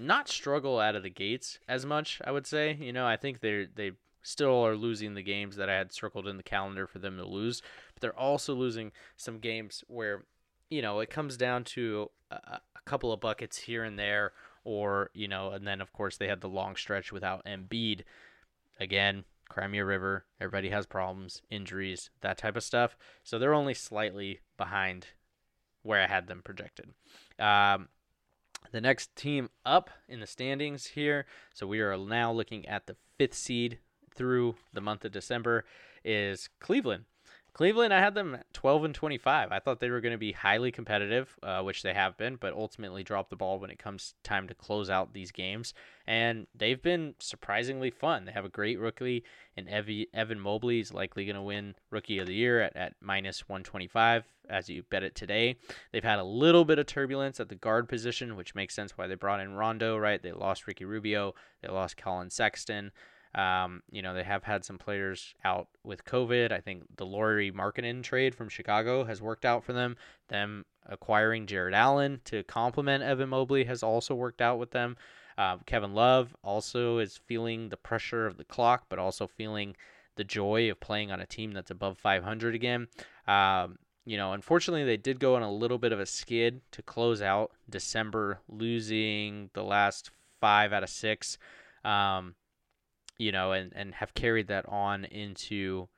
not 0.00 0.28
struggle 0.28 0.78
out 0.78 0.96
of 0.96 1.02
the 1.02 1.10
gates 1.10 1.58
as 1.68 1.84
much, 1.84 2.20
I 2.24 2.30
would 2.30 2.46
say. 2.46 2.76
You 2.80 2.92
know, 2.92 3.06
I 3.06 3.16
think 3.16 3.40
they 3.40 3.66
they 3.74 3.92
still 4.22 4.66
are 4.66 4.76
losing 4.76 5.14
the 5.14 5.22
games 5.22 5.56
that 5.56 5.70
I 5.70 5.76
had 5.76 5.92
circled 5.92 6.28
in 6.28 6.36
the 6.36 6.42
calendar 6.42 6.86
for 6.86 6.98
them 6.98 7.16
to 7.16 7.24
lose, 7.24 7.62
but 7.94 8.00
they're 8.00 8.18
also 8.18 8.54
losing 8.54 8.92
some 9.16 9.38
games 9.38 9.82
where 9.88 10.24
you 10.70 10.80
know, 10.80 11.00
it 11.00 11.10
comes 11.10 11.36
down 11.36 11.64
to 11.64 12.10
a, 12.30 12.36
a 12.36 12.80
couple 12.86 13.12
of 13.12 13.20
buckets 13.20 13.58
here 13.58 13.84
and 13.84 13.98
there, 13.98 14.32
or, 14.64 15.10
you 15.12 15.28
know, 15.28 15.50
and 15.50 15.66
then, 15.66 15.80
of 15.80 15.92
course, 15.92 16.16
they 16.16 16.28
had 16.28 16.40
the 16.40 16.48
long 16.48 16.76
stretch 16.76 17.12
without 17.12 17.44
Embiid. 17.44 18.02
Again, 18.78 19.24
Crimea 19.48 19.84
River, 19.84 20.24
everybody 20.40 20.70
has 20.70 20.86
problems, 20.86 21.42
injuries, 21.50 22.10
that 22.20 22.38
type 22.38 22.56
of 22.56 22.62
stuff. 22.62 22.96
So 23.24 23.38
they're 23.38 23.52
only 23.52 23.74
slightly 23.74 24.40
behind 24.56 25.08
where 25.82 26.00
I 26.00 26.06
had 26.06 26.28
them 26.28 26.40
projected. 26.42 26.90
Um, 27.38 27.88
the 28.72 28.80
next 28.80 29.14
team 29.16 29.50
up 29.64 29.90
in 30.08 30.20
the 30.20 30.26
standings 30.26 30.86
here, 30.86 31.26
so 31.54 31.66
we 31.66 31.80
are 31.80 31.96
now 31.96 32.32
looking 32.32 32.66
at 32.66 32.86
the 32.86 32.96
fifth 33.18 33.34
seed 33.34 33.78
through 34.14 34.56
the 34.72 34.80
month 34.80 35.04
of 35.04 35.12
December, 35.12 35.64
is 36.04 36.48
Cleveland. 36.60 37.04
Cleveland, 37.60 37.92
I 37.92 38.00
had 38.00 38.14
them 38.14 38.38
12 38.54 38.84
and 38.84 38.94
25. 38.94 39.52
I 39.52 39.58
thought 39.58 39.80
they 39.80 39.90
were 39.90 40.00
going 40.00 40.14
to 40.14 40.18
be 40.18 40.32
highly 40.32 40.72
competitive, 40.72 41.36
uh, 41.42 41.60
which 41.60 41.82
they 41.82 41.92
have 41.92 42.16
been, 42.16 42.36
but 42.36 42.54
ultimately 42.54 43.02
dropped 43.02 43.28
the 43.28 43.36
ball 43.36 43.58
when 43.58 43.68
it 43.68 43.78
comes 43.78 44.14
time 44.22 44.48
to 44.48 44.54
close 44.54 44.88
out 44.88 45.12
these 45.12 45.30
games. 45.30 45.74
And 46.06 46.46
they've 46.54 46.80
been 46.80 47.16
surprisingly 47.18 47.90
fun. 47.90 48.24
They 48.24 48.32
have 48.32 48.46
a 48.46 48.48
great 48.48 48.80
rookie, 48.80 49.24
and 49.58 49.68
Evan 49.68 50.40
Mobley 50.40 50.80
is 50.80 50.94
likely 50.94 51.26
going 51.26 51.36
to 51.36 51.42
win 51.42 51.74
Rookie 51.90 52.18
of 52.18 52.28
the 52.28 52.34
Year 52.34 52.62
at, 52.62 52.74
at 52.76 52.94
minus 53.02 53.46
125 53.46 54.24
as 54.48 54.70
you 54.70 54.82
bet 54.84 55.02
it 55.02 55.14
today. 55.14 55.56
They've 55.92 56.02
had 56.02 56.18
a 56.18 56.24
little 56.24 56.64
bit 56.64 56.78
of 56.78 56.86
turbulence 56.86 57.40
at 57.40 57.50
the 57.50 57.56
guard 57.56 57.90
position, 57.90 58.36
which 58.36 58.54
makes 58.54 58.74
sense 58.74 58.96
why 58.96 59.06
they 59.06 59.16
brought 59.16 59.40
in 59.40 59.52
Rondo, 59.52 59.98
right? 59.98 60.22
They 60.22 60.32
lost 60.32 60.66
Ricky 60.66 60.86
Rubio, 60.86 61.34
they 61.60 61.68
lost 61.68 61.98
Collin 61.98 62.30
Sexton. 62.30 62.90
Um, 63.34 63.82
you 63.90 64.02
know, 64.02 64.14
they 64.14 64.24
have 64.24 64.42
had 64.42 64.64
some 64.64 64.78
players 64.78 65.34
out 65.44 65.68
with 65.84 66.04
COVID. 66.04 66.50
I 66.50 66.60
think 66.60 66.84
the 66.96 67.06
Lauri 67.06 67.52
Markkanen 67.52 68.02
trade 68.02 68.34
from 68.34 68.48
Chicago 68.48 69.04
has 69.04 69.22
worked 69.22 69.44
out 69.44 69.62
for 69.64 69.72
them. 69.72 69.96
Them 70.28 70.64
acquiring 70.86 71.46
Jarrett 71.46 71.74
Allen 71.74 72.20
to 72.24 72.42
complement 72.44 73.04
Evan 73.04 73.28
Mobley 73.28 73.64
has 73.64 73.82
also 73.82 74.14
worked 74.14 74.40
out 74.40 74.58
with 74.58 74.72
them. 74.72 74.96
Uh, 75.38 75.58
Kevin 75.64 75.94
Love 75.94 76.34
also 76.42 76.98
is 76.98 77.20
feeling 77.26 77.68
the 77.68 77.76
pressure 77.76 78.26
of 78.26 78.36
the 78.36 78.44
clock, 78.44 78.86
but 78.88 78.98
also 78.98 79.26
feeling 79.26 79.76
the 80.16 80.24
joy 80.24 80.70
of 80.70 80.80
playing 80.80 81.10
on 81.10 81.20
a 81.20 81.26
team 81.26 81.52
that's 81.52 81.70
above 81.70 81.98
500 81.98 82.54
again. 82.54 82.88
Um, 83.28 83.78
you 84.04 84.16
know, 84.16 84.32
unfortunately, 84.32 84.84
they 84.84 84.96
did 84.96 85.20
go 85.20 85.36
on 85.36 85.42
a 85.42 85.52
little 85.52 85.78
bit 85.78 85.92
of 85.92 86.00
a 86.00 86.06
skid 86.06 86.62
to 86.72 86.82
close 86.82 87.22
out 87.22 87.52
December, 87.68 88.40
losing 88.48 89.50
the 89.54 89.62
last 89.62 90.10
five 90.40 90.72
out 90.72 90.82
of 90.82 90.90
six. 90.90 91.38
Um, 91.84 92.34
you 93.20 93.30
know, 93.30 93.52
and, 93.52 93.70
and 93.76 93.94
have 93.96 94.14
carried 94.14 94.48
that 94.48 94.64
on 94.66 95.04
into 95.04 95.88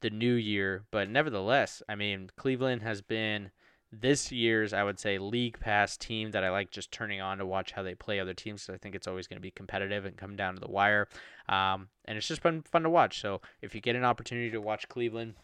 the 0.00 0.10
new 0.10 0.34
year. 0.34 0.84
But 0.92 1.10
nevertheless, 1.10 1.82
I 1.88 1.96
mean, 1.96 2.30
Cleveland 2.36 2.82
has 2.82 3.02
been 3.02 3.50
this 3.90 4.30
year's, 4.30 4.72
I 4.72 4.84
would 4.84 5.00
say, 5.00 5.18
league 5.18 5.58
pass 5.58 5.96
team 5.96 6.30
that 6.30 6.44
I 6.44 6.50
like 6.50 6.70
just 6.70 6.92
turning 6.92 7.20
on 7.20 7.38
to 7.38 7.46
watch 7.46 7.72
how 7.72 7.82
they 7.82 7.96
play 7.96 8.20
other 8.20 8.32
teams. 8.32 8.70
I 8.72 8.76
think 8.76 8.94
it's 8.94 9.08
always 9.08 9.26
going 9.26 9.38
to 9.38 9.42
be 9.42 9.50
competitive 9.50 10.04
and 10.04 10.16
come 10.16 10.36
down 10.36 10.54
to 10.54 10.60
the 10.60 10.70
wire. 10.70 11.08
Um, 11.48 11.88
and 12.04 12.16
it's 12.16 12.28
just 12.28 12.44
been 12.44 12.62
fun 12.62 12.84
to 12.84 12.90
watch. 12.90 13.20
So 13.20 13.40
if 13.60 13.74
you 13.74 13.80
get 13.80 13.96
an 13.96 14.04
opportunity 14.04 14.50
to 14.52 14.60
watch 14.60 14.88
Cleveland, 14.88 15.34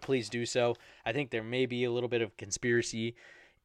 please 0.00 0.28
do 0.28 0.44
so. 0.44 0.74
I 1.06 1.12
think 1.12 1.30
there 1.30 1.44
may 1.44 1.66
be 1.66 1.84
a 1.84 1.92
little 1.92 2.08
bit 2.08 2.22
of 2.22 2.36
conspiracy 2.36 3.14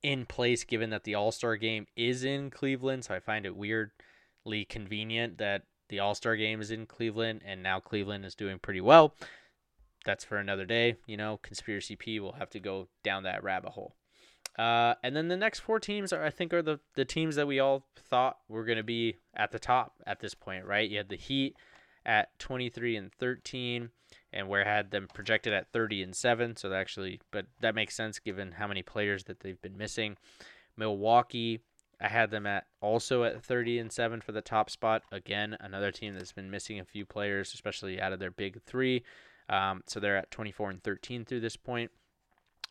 in 0.04 0.28
place 0.28 0.64
given 0.64 0.92
that 0.92 1.06
the 1.06 1.16
All 1.16 1.32
Star 1.32 1.56
game 1.56 1.88
is 1.96 2.24
in 2.24 2.52
Cleveland. 2.52 3.06
So 3.06 3.16
I 3.16 3.20
find 3.20 3.48
it 3.48 3.56
weirdly 3.56 4.66
convenient 4.70 5.40
that 5.40 5.64
the 5.90 6.00
All 6.00 6.16
Star 6.16 6.36
game 6.36 6.62
is 6.62 6.72
in 6.72 6.86
Cleveland, 6.86 7.42
and 7.46 7.64
now 7.64 7.80
Cleveland 7.80 8.26
is 8.26 8.36
doing 8.36 8.60
pretty 8.60 8.82
well. 8.82 9.14
That's 10.06 10.24
for 10.24 10.38
another 10.38 10.66
day. 10.66 10.96
You 11.06 11.18
know, 11.18 11.40
Conspiracy 11.42 11.96
P 11.96 12.20
will 12.20 12.34
have 12.34 12.50
to 12.52 12.60
go 12.60 12.88
down 13.04 13.24
that 13.24 13.44
rabbit 13.44 13.72
hole. 13.72 13.96
Uh, 14.58 14.96
and 15.04 15.16
then 15.16 15.28
the 15.28 15.38
next 15.38 15.60
four 15.60 15.80
teams 15.80 16.12
are, 16.12 16.24
I 16.24 16.32
think, 16.32 16.54
are 16.54 16.64
the, 16.64 16.80
the 16.96 17.06
teams 17.06 17.36
that 17.36 17.46
we 17.46 17.60
all 17.60 17.86
thought 18.10 18.38
were 18.48 18.66
going 18.66 18.78
to 18.78 18.84
be 18.84 19.18
at 19.36 19.52
the 19.52 19.60
top 19.60 19.94
at 20.08 20.20
this 20.20 20.34
point, 20.34 20.66
right? 20.66 20.90
You 20.90 20.98
had 20.98 21.10
the 21.10 21.16
Heat 21.16 21.56
at 22.06 22.38
23 22.40 22.96
and 22.96 23.14
13, 23.14 23.90
and 24.34 24.48
where 24.48 24.64
had 24.64 24.90
them 24.90 25.08
projected 25.14 25.54
at 25.54 25.72
30 25.72 26.02
and 26.02 26.16
7. 26.16 26.56
So 26.56 26.70
that 26.70 26.80
actually, 26.80 27.22
but 27.32 27.46
that 27.62 27.76
makes 27.76 27.96
sense 27.96 28.18
given 28.18 28.54
how 28.54 28.68
many 28.68 28.82
players 28.82 29.26
that 29.26 29.42
they've 29.42 29.62
been 29.62 29.78
missing. 29.78 30.18
Milwaukee 30.76 31.60
I 32.00 32.08
had 32.08 32.30
them 32.30 32.46
at 32.46 32.66
also 32.82 33.24
at 33.24 33.44
30 33.44 33.80
and 33.80 33.92
7 33.92 34.22
for 34.22 34.32
the 34.32 34.42
top 34.42 34.70
spot. 34.70 35.04
Again, 35.12 35.58
another 35.60 35.92
team 35.92 36.14
that's 36.14 36.32
been 36.32 36.52
missing 36.52 36.80
a 36.80 36.86
few 36.86 37.06
players, 37.06 37.54
especially 37.54 38.00
out 38.00 38.14
of 38.14 38.20
their 38.20 38.32
big 38.32 38.62
three. 38.64 39.04
Um, 39.50 39.82
so 39.88 40.00
they're 40.00 40.18
at 40.18 40.32
24 40.32 40.70
and 40.72 40.84
13 40.84 41.26
through 41.26 41.40
this 41.40 41.56
point. 41.56 41.92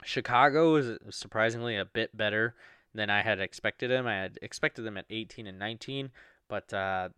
Chicago 0.05 0.77
is 0.77 0.99
surprisingly 1.11 1.77
a 1.77 1.85
bit 1.85 2.17
better 2.17 2.55
than 2.95 3.11
I 3.11 3.23
had 3.23 3.41
expected 3.41 3.91
them. 3.91 4.07
I 4.07 4.15
had 4.15 4.39
expected 4.43 4.83
them 4.83 4.97
at 4.97 5.07
18 5.11 5.47
and 5.47 5.59
19, 5.59 6.11
but 6.49 6.73
uh, 6.73 7.09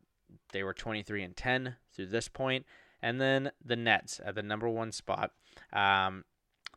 they 0.52 0.62
were 0.62 0.74
23 0.74 1.22
and 1.22 1.36
10 1.36 1.76
through 1.94 2.06
this 2.06 2.28
point. 2.28 2.64
And 3.02 3.20
then 3.20 3.50
the 3.64 3.76
Nets 3.76 4.20
at 4.24 4.34
the 4.34 4.42
number 4.42 4.68
one 4.68 4.92
spot. 4.92 5.32
Um, 5.72 6.24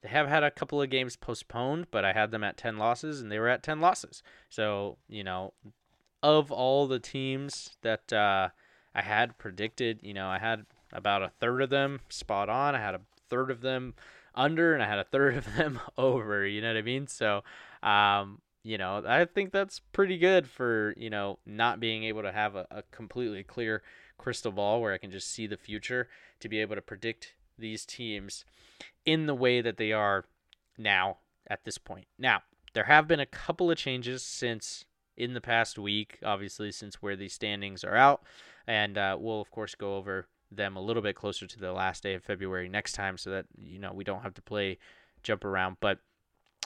they 0.02 0.10
have 0.10 0.28
had 0.28 0.44
a 0.44 0.52
couple 0.52 0.82
of 0.82 0.90
games 0.90 1.16
postponed, 1.16 1.88
but 1.92 2.04
I 2.04 2.14
had 2.14 2.32
them 2.32 2.44
at 2.44 2.58
10 2.58 2.78
losses 2.78 3.22
and 3.22 3.32
they 3.32 3.40
were 3.40 3.50
at 3.50 3.64
10 3.64 3.80
losses. 3.80 4.24
So, 4.50 4.98
you 5.08 5.24
know, 5.24 5.54
of 6.24 6.52
all 6.52 6.88
the 6.88 7.00
teams 7.00 7.78
that 7.82 8.12
uh, 8.12 8.50
I 8.96 9.02
had 9.02 9.38
predicted, 9.38 10.00
you 10.02 10.14
know, 10.14 10.28
I 10.28 10.40
had 10.40 10.66
about 10.92 11.22
a 11.22 11.32
third 11.40 11.62
of 11.62 11.70
them 11.70 12.00
spot 12.10 12.50
on. 12.50 12.76
I 12.76 12.80
had 12.80 12.96
a 12.96 13.02
third 13.30 13.52
of 13.52 13.62
them 13.62 13.94
under 14.34 14.74
and 14.74 14.82
I 14.82 14.88
had 14.88 15.00
a 15.00 15.04
third 15.04 15.38
of 15.38 15.56
them 15.56 15.80
over, 15.98 16.46
you 16.46 16.62
know 16.62 16.70
what 16.70 16.78
I 16.78 16.82
mean? 16.82 17.08
So, 17.08 17.44
um, 17.84 18.42
you 18.64 18.78
know, 18.78 19.04
I 19.06 19.26
think 19.26 19.52
that's 19.52 19.80
pretty 19.80 20.18
good 20.18 20.48
for, 20.48 20.94
you 20.98 21.10
know, 21.10 21.40
not 21.46 21.80
being 21.80 22.04
able 22.04 22.24
to 22.24 22.32
have 22.32 22.56
a, 22.56 22.68
a 22.72 22.84
completely 22.92 23.44
clear 23.44 23.82
crystal 24.18 24.52
ball 24.52 24.82
where 24.82 24.94
I 24.94 24.98
can 24.98 25.12
just 25.12 25.32
see 25.32 25.48
the 25.48 25.58
future 25.58 26.08
to 26.40 26.50
be 26.50 26.60
able 26.60 26.76
to 26.76 26.82
predict 26.82 27.34
these 27.62 27.86
teams 27.86 28.44
in 29.06 29.26
the 29.26 29.36
way 29.36 29.62
that 29.62 29.78
they 29.78 29.92
are 29.92 30.26
now 30.78 31.18
at 31.48 31.64
this 31.64 31.78
point. 31.78 32.08
Now, 32.18 32.42
there 32.74 32.86
have 32.86 33.08
been 33.08 33.20
a 33.20 33.26
couple 33.26 33.72
of 33.72 33.78
changes 33.78 34.24
since 34.24 34.86
in 35.18 35.34
the 35.34 35.42
past 35.42 35.78
week, 35.78 36.18
obviously, 36.24 36.72
since 36.72 37.02
where 37.02 37.16
these 37.16 37.34
standings 37.34 37.84
are 37.84 37.96
out. 37.96 38.24
And 38.68 38.98
uh, 38.98 39.18
we'll, 39.20 39.42
of 39.42 39.52
course, 39.52 39.76
go 39.76 39.96
over 39.96 40.28
them 40.52 40.76
a 40.76 40.82
little 40.82 41.02
bit 41.02 41.16
closer 41.16 41.48
to 41.48 41.60
the 41.60 41.74
last 41.74 42.04
day 42.04 42.14
of 42.14 42.24
February 42.24 42.70
next 42.70 42.94
time 42.94 43.18
so 43.18 43.30
that, 43.30 43.46
you 43.58 43.80
know, 43.80 43.92
we 43.94 44.04
don't 44.04 44.24
have 44.24 44.34
to 44.36 44.42
play 44.42 44.78
jump 45.24 45.46
around. 45.46 45.78
But, 45.80 46.00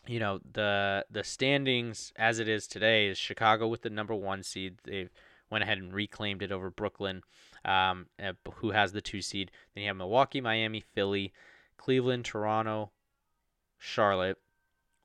you 0.07 0.19
know, 0.19 0.39
the 0.53 1.05
the 1.09 1.23
standings 1.23 2.13
as 2.15 2.39
it 2.39 2.47
is 2.47 2.67
today 2.67 3.07
is 3.07 3.17
Chicago 3.17 3.67
with 3.67 3.81
the 3.81 3.89
number 3.89 4.15
one 4.15 4.43
seed. 4.43 4.77
They've 4.83 5.11
went 5.49 5.63
ahead 5.63 5.77
and 5.77 5.93
reclaimed 5.93 6.41
it 6.41 6.51
over 6.51 6.69
Brooklyn, 6.69 7.23
um, 7.65 8.05
uh, 8.23 8.33
who 8.55 8.71
has 8.71 8.93
the 8.93 9.01
two 9.01 9.21
seed. 9.21 9.51
Then 9.73 9.83
you 9.83 9.89
have 9.89 9.97
Milwaukee, 9.97 10.39
Miami, 10.39 10.81
Philly, 10.93 11.33
Cleveland, 11.77 12.25
Toronto, 12.25 12.91
Charlotte, 13.77 14.37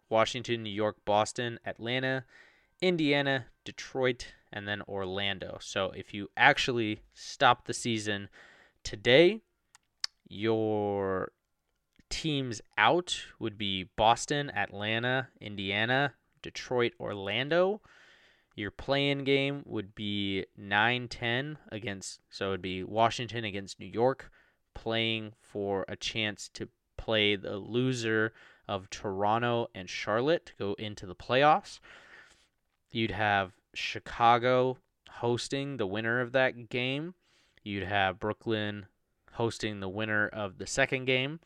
Washington, 0.08 0.62
New 0.62 0.70
York, 0.70 0.96
Boston, 1.04 1.58
Atlanta, 1.64 2.24
Indiana, 2.80 3.46
Detroit, 3.64 4.34
and 4.52 4.68
then 4.68 4.82
Orlando. 4.82 5.58
So 5.60 5.92
if 5.96 6.12
you 6.14 6.28
actually 6.36 7.02
stop 7.14 7.66
the 7.66 7.74
season 7.74 8.28
today, 8.82 9.40
your 10.28 11.32
teams 12.08 12.60
out 12.76 13.22
would 13.38 13.56
be 13.56 13.88
Boston, 13.96 14.50
Atlanta, 14.50 15.28
Indiana, 15.40 16.14
Detroit, 16.42 16.92
Orlando. 16.98 17.80
Your 18.60 18.70
play-in 18.70 19.24
game 19.24 19.62
would 19.64 19.94
be 19.94 20.44
9-10 20.60 21.56
against 21.72 22.20
so 22.28 22.48
it 22.48 22.50
would 22.50 22.62
be 22.62 22.84
Washington 22.84 23.42
against 23.42 23.80
New 23.80 23.86
York 23.86 24.30
playing 24.74 25.32
for 25.40 25.86
a 25.88 25.96
chance 25.96 26.50
to 26.52 26.68
play 26.98 27.36
the 27.36 27.56
loser 27.56 28.34
of 28.68 28.90
Toronto 28.90 29.68
and 29.74 29.88
Charlotte 29.88 30.44
to 30.44 30.52
go 30.58 30.74
into 30.74 31.06
the 31.06 31.14
playoffs. 31.14 31.80
You'd 32.90 33.12
have 33.12 33.52
Chicago 33.72 34.76
hosting 35.08 35.78
the 35.78 35.86
winner 35.86 36.20
of 36.20 36.32
that 36.32 36.68
game. 36.68 37.14
You'd 37.62 37.84
have 37.84 38.20
Brooklyn 38.20 38.84
hosting 39.32 39.80
the 39.80 39.88
winner 39.88 40.28
of 40.28 40.58
the 40.58 40.66
second 40.66 41.06
game. 41.06 41.40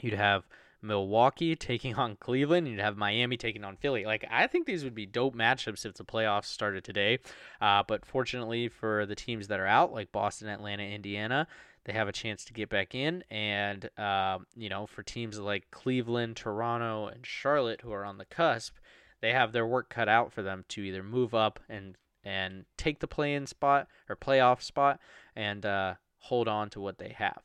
You'd 0.00 0.14
have 0.14 0.46
Milwaukee 0.82 1.56
taking 1.56 1.94
on 1.94 2.16
Cleveland. 2.16 2.68
You'd 2.68 2.80
have 2.80 2.96
Miami 2.96 3.36
taking 3.36 3.64
on 3.64 3.76
Philly. 3.76 4.04
Like 4.04 4.24
I 4.30 4.46
think 4.46 4.66
these 4.66 4.84
would 4.84 4.94
be 4.94 5.06
dope 5.06 5.34
matchups 5.34 5.84
if 5.86 5.94
the 5.94 6.04
playoffs 6.04 6.46
started 6.46 6.84
today. 6.84 7.18
Uh, 7.60 7.82
but 7.86 8.04
fortunately 8.04 8.68
for 8.68 9.06
the 9.06 9.14
teams 9.14 9.48
that 9.48 9.60
are 9.60 9.66
out, 9.66 9.92
like 9.92 10.12
Boston, 10.12 10.48
Atlanta, 10.48 10.82
Indiana, 10.82 11.46
they 11.84 11.92
have 11.92 12.08
a 12.08 12.12
chance 12.12 12.44
to 12.44 12.52
get 12.52 12.68
back 12.68 12.94
in. 12.94 13.24
And 13.30 13.88
uh, 13.98 14.38
you 14.56 14.68
know, 14.68 14.86
for 14.86 15.02
teams 15.02 15.38
like 15.38 15.70
Cleveland, 15.70 16.36
Toronto, 16.36 17.06
and 17.06 17.26
Charlotte 17.26 17.80
who 17.82 17.92
are 17.92 18.04
on 18.04 18.18
the 18.18 18.24
cusp, 18.24 18.76
they 19.20 19.32
have 19.32 19.52
their 19.52 19.66
work 19.66 19.90
cut 19.90 20.08
out 20.08 20.32
for 20.32 20.42
them 20.42 20.64
to 20.68 20.82
either 20.82 21.02
move 21.02 21.34
up 21.34 21.60
and 21.68 21.96
and 22.22 22.66
take 22.76 23.00
the 23.00 23.06
play-in 23.06 23.46
spot 23.46 23.88
or 24.08 24.14
playoff 24.14 24.62
spot 24.62 25.00
and 25.34 25.64
uh, 25.64 25.94
hold 26.18 26.48
on 26.48 26.68
to 26.68 26.78
what 26.78 26.98
they 26.98 27.14
have 27.16 27.40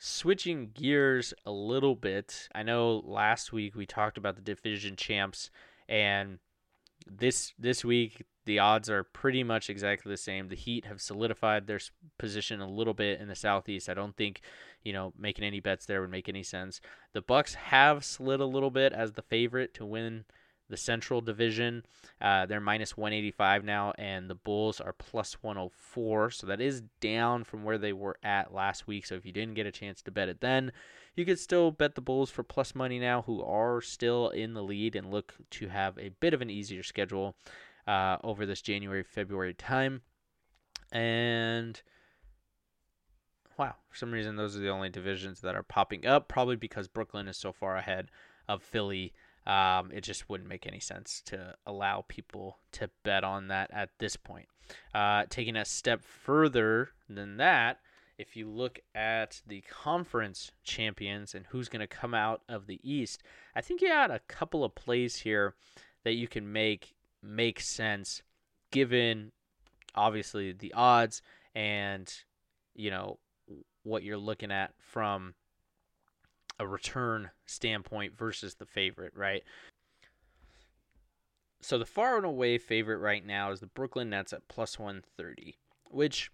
switching 0.00 0.70
gears 0.74 1.34
a 1.44 1.50
little 1.50 1.94
bit, 1.94 2.48
I 2.54 2.62
know 2.62 3.02
last 3.04 3.52
week 3.52 3.74
we 3.74 3.86
talked 3.86 4.18
about 4.18 4.36
the 4.36 4.42
division 4.42 4.96
champs, 4.96 5.50
and 5.88 6.38
this 7.06 7.52
this 7.58 7.84
week 7.84 8.24
the 8.44 8.58
odds 8.58 8.88
are 8.88 9.04
pretty 9.04 9.44
much 9.44 9.68
exactly 9.68 10.10
the 10.10 10.16
same. 10.16 10.48
The 10.48 10.56
Heat 10.56 10.86
have 10.86 11.02
solidified 11.02 11.66
their 11.66 11.80
position 12.18 12.60
a 12.60 12.68
little 12.68 12.94
bit 12.94 13.20
in 13.20 13.28
the 13.28 13.34
Southeast. 13.34 13.90
I 13.90 13.94
don't 13.94 14.16
think, 14.16 14.40
you 14.82 14.92
know, 14.92 15.12
making 15.18 15.44
any 15.44 15.60
bets 15.60 15.84
there 15.84 16.00
would 16.00 16.10
make 16.10 16.30
any 16.30 16.42
sense. 16.42 16.80
The 17.12 17.20
Bucks 17.20 17.54
have 17.54 18.04
slid 18.04 18.40
a 18.40 18.46
little 18.46 18.70
bit 18.70 18.94
as 18.94 19.12
the 19.12 19.22
favorite 19.22 19.74
to 19.74 19.84
win 19.84 20.24
the 20.68 20.76
Central 20.76 21.20
Division. 21.20 21.84
Uh, 22.20 22.46
they're 22.46 22.60
minus 22.60 22.96
185 22.96 23.64
now, 23.64 23.92
and 23.98 24.28
the 24.28 24.34
Bulls 24.34 24.80
are 24.80 24.92
plus 24.92 25.34
104. 25.42 26.30
So 26.30 26.46
that 26.46 26.60
is 26.60 26.82
down 27.00 27.44
from 27.44 27.64
where 27.64 27.78
they 27.78 27.92
were 27.92 28.18
at 28.22 28.52
last 28.52 28.86
week. 28.86 29.06
So 29.06 29.14
if 29.14 29.24
you 29.24 29.32
didn't 29.32 29.54
get 29.54 29.66
a 29.66 29.72
chance 29.72 30.02
to 30.02 30.10
bet 30.10 30.28
it 30.28 30.40
then, 30.40 30.72
you 31.14 31.24
could 31.24 31.38
still 31.38 31.70
bet 31.70 31.94
the 31.94 32.00
Bulls 32.00 32.30
for 32.30 32.42
plus 32.42 32.74
money 32.74 32.98
now, 32.98 33.22
who 33.22 33.42
are 33.42 33.80
still 33.80 34.28
in 34.28 34.54
the 34.54 34.62
lead 34.62 34.94
and 34.94 35.10
look 35.10 35.34
to 35.50 35.68
have 35.68 35.98
a 35.98 36.10
bit 36.20 36.34
of 36.34 36.42
an 36.42 36.50
easier 36.50 36.82
schedule 36.82 37.36
uh, 37.86 38.18
over 38.22 38.46
this 38.46 38.62
January 38.62 39.02
February 39.02 39.54
time. 39.54 40.02
And 40.92 41.80
wow, 43.58 43.74
for 43.88 43.96
some 43.96 44.12
reason, 44.12 44.36
those 44.36 44.56
are 44.56 44.60
the 44.60 44.70
only 44.70 44.88
divisions 44.88 45.40
that 45.40 45.54
are 45.54 45.62
popping 45.62 46.06
up, 46.06 46.28
probably 46.28 46.56
because 46.56 46.88
Brooklyn 46.88 47.28
is 47.28 47.36
so 47.36 47.52
far 47.52 47.76
ahead 47.76 48.10
of 48.48 48.62
Philly 48.62 49.12
um, 49.48 49.90
it 49.92 50.02
just 50.02 50.28
wouldn't 50.28 50.48
make 50.48 50.66
any 50.66 50.78
sense 50.78 51.22
to 51.26 51.54
allow 51.66 52.04
people 52.06 52.58
to 52.72 52.90
bet 53.02 53.24
on 53.24 53.48
that 53.48 53.70
at 53.72 53.88
this 53.98 54.14
point. 54.14 54.46
Uh, 54.94 55.24
taking 55.30 55.56
a 55.56 55.64
step 55.64 56.04
further 56.04 56.90
than 57.08 57.38
that, 57.38 57.80
if 58.18 58.36
you 58.36 58.46
look 58.46 58.80
at 58.94 59.40
the 59.46 59.62
conference 59.62 60.50
champions 60.64 61.34
and 61.34 61.46
who's 61.46 61.70
going 61.70 61.80
to 61.80 61.86
come 61.86 62.12
out 62.12 62.42
of 62.48 62.66
the 62.66 62.78
East, 62.82 63.22
I 63.56 63.62
think 63.62 63.80
you 63.80 63.88
had 63.88 64.10
a 64.10 64.20
couple 64.28 64.64
of 64.64 64.74
plays 64.74 65.16
here 65.16 65.54
that 66.04 66.12
you 66.12 66.28
can 66.28 66.52
make 66.52 66.94
make 67.22 67.58
sense 67.58 68.22
given 68.70 69.32
obviously 69.94 70.52
the 70.52 70.72
odds 70.74 71.20
and 71.54 72.12
you 72.76 72.90
know 72.90 73.18
what 73.82 74.04
you're 74.04 74.16
looking 74.16 74.52
at 74.52 74.72
from 74.78 75.34
a 76.58 76.66
return 76.66 77.30
standpoint 77.46 78.16
versus 78.16 78.54
the 78.54 78.66
favorite, 78.66 79.12
right? 79.14 79.42
So 81.60 81.78
the 81.78 81.86
far 81.86 82.16
and 82.16 82.26
away 82.26 82.58
favorite 82.58 82.98
right 82.98 83.24
now 83.24 83.50
is 83.50 83.60
the 83.60 83.66
Brooklyn 83.66 84.10
Nets 84.10 84.32
at 84.32 84.48
plus 84.48 84.78
130, 84.78 85.56
which 85.90 86.30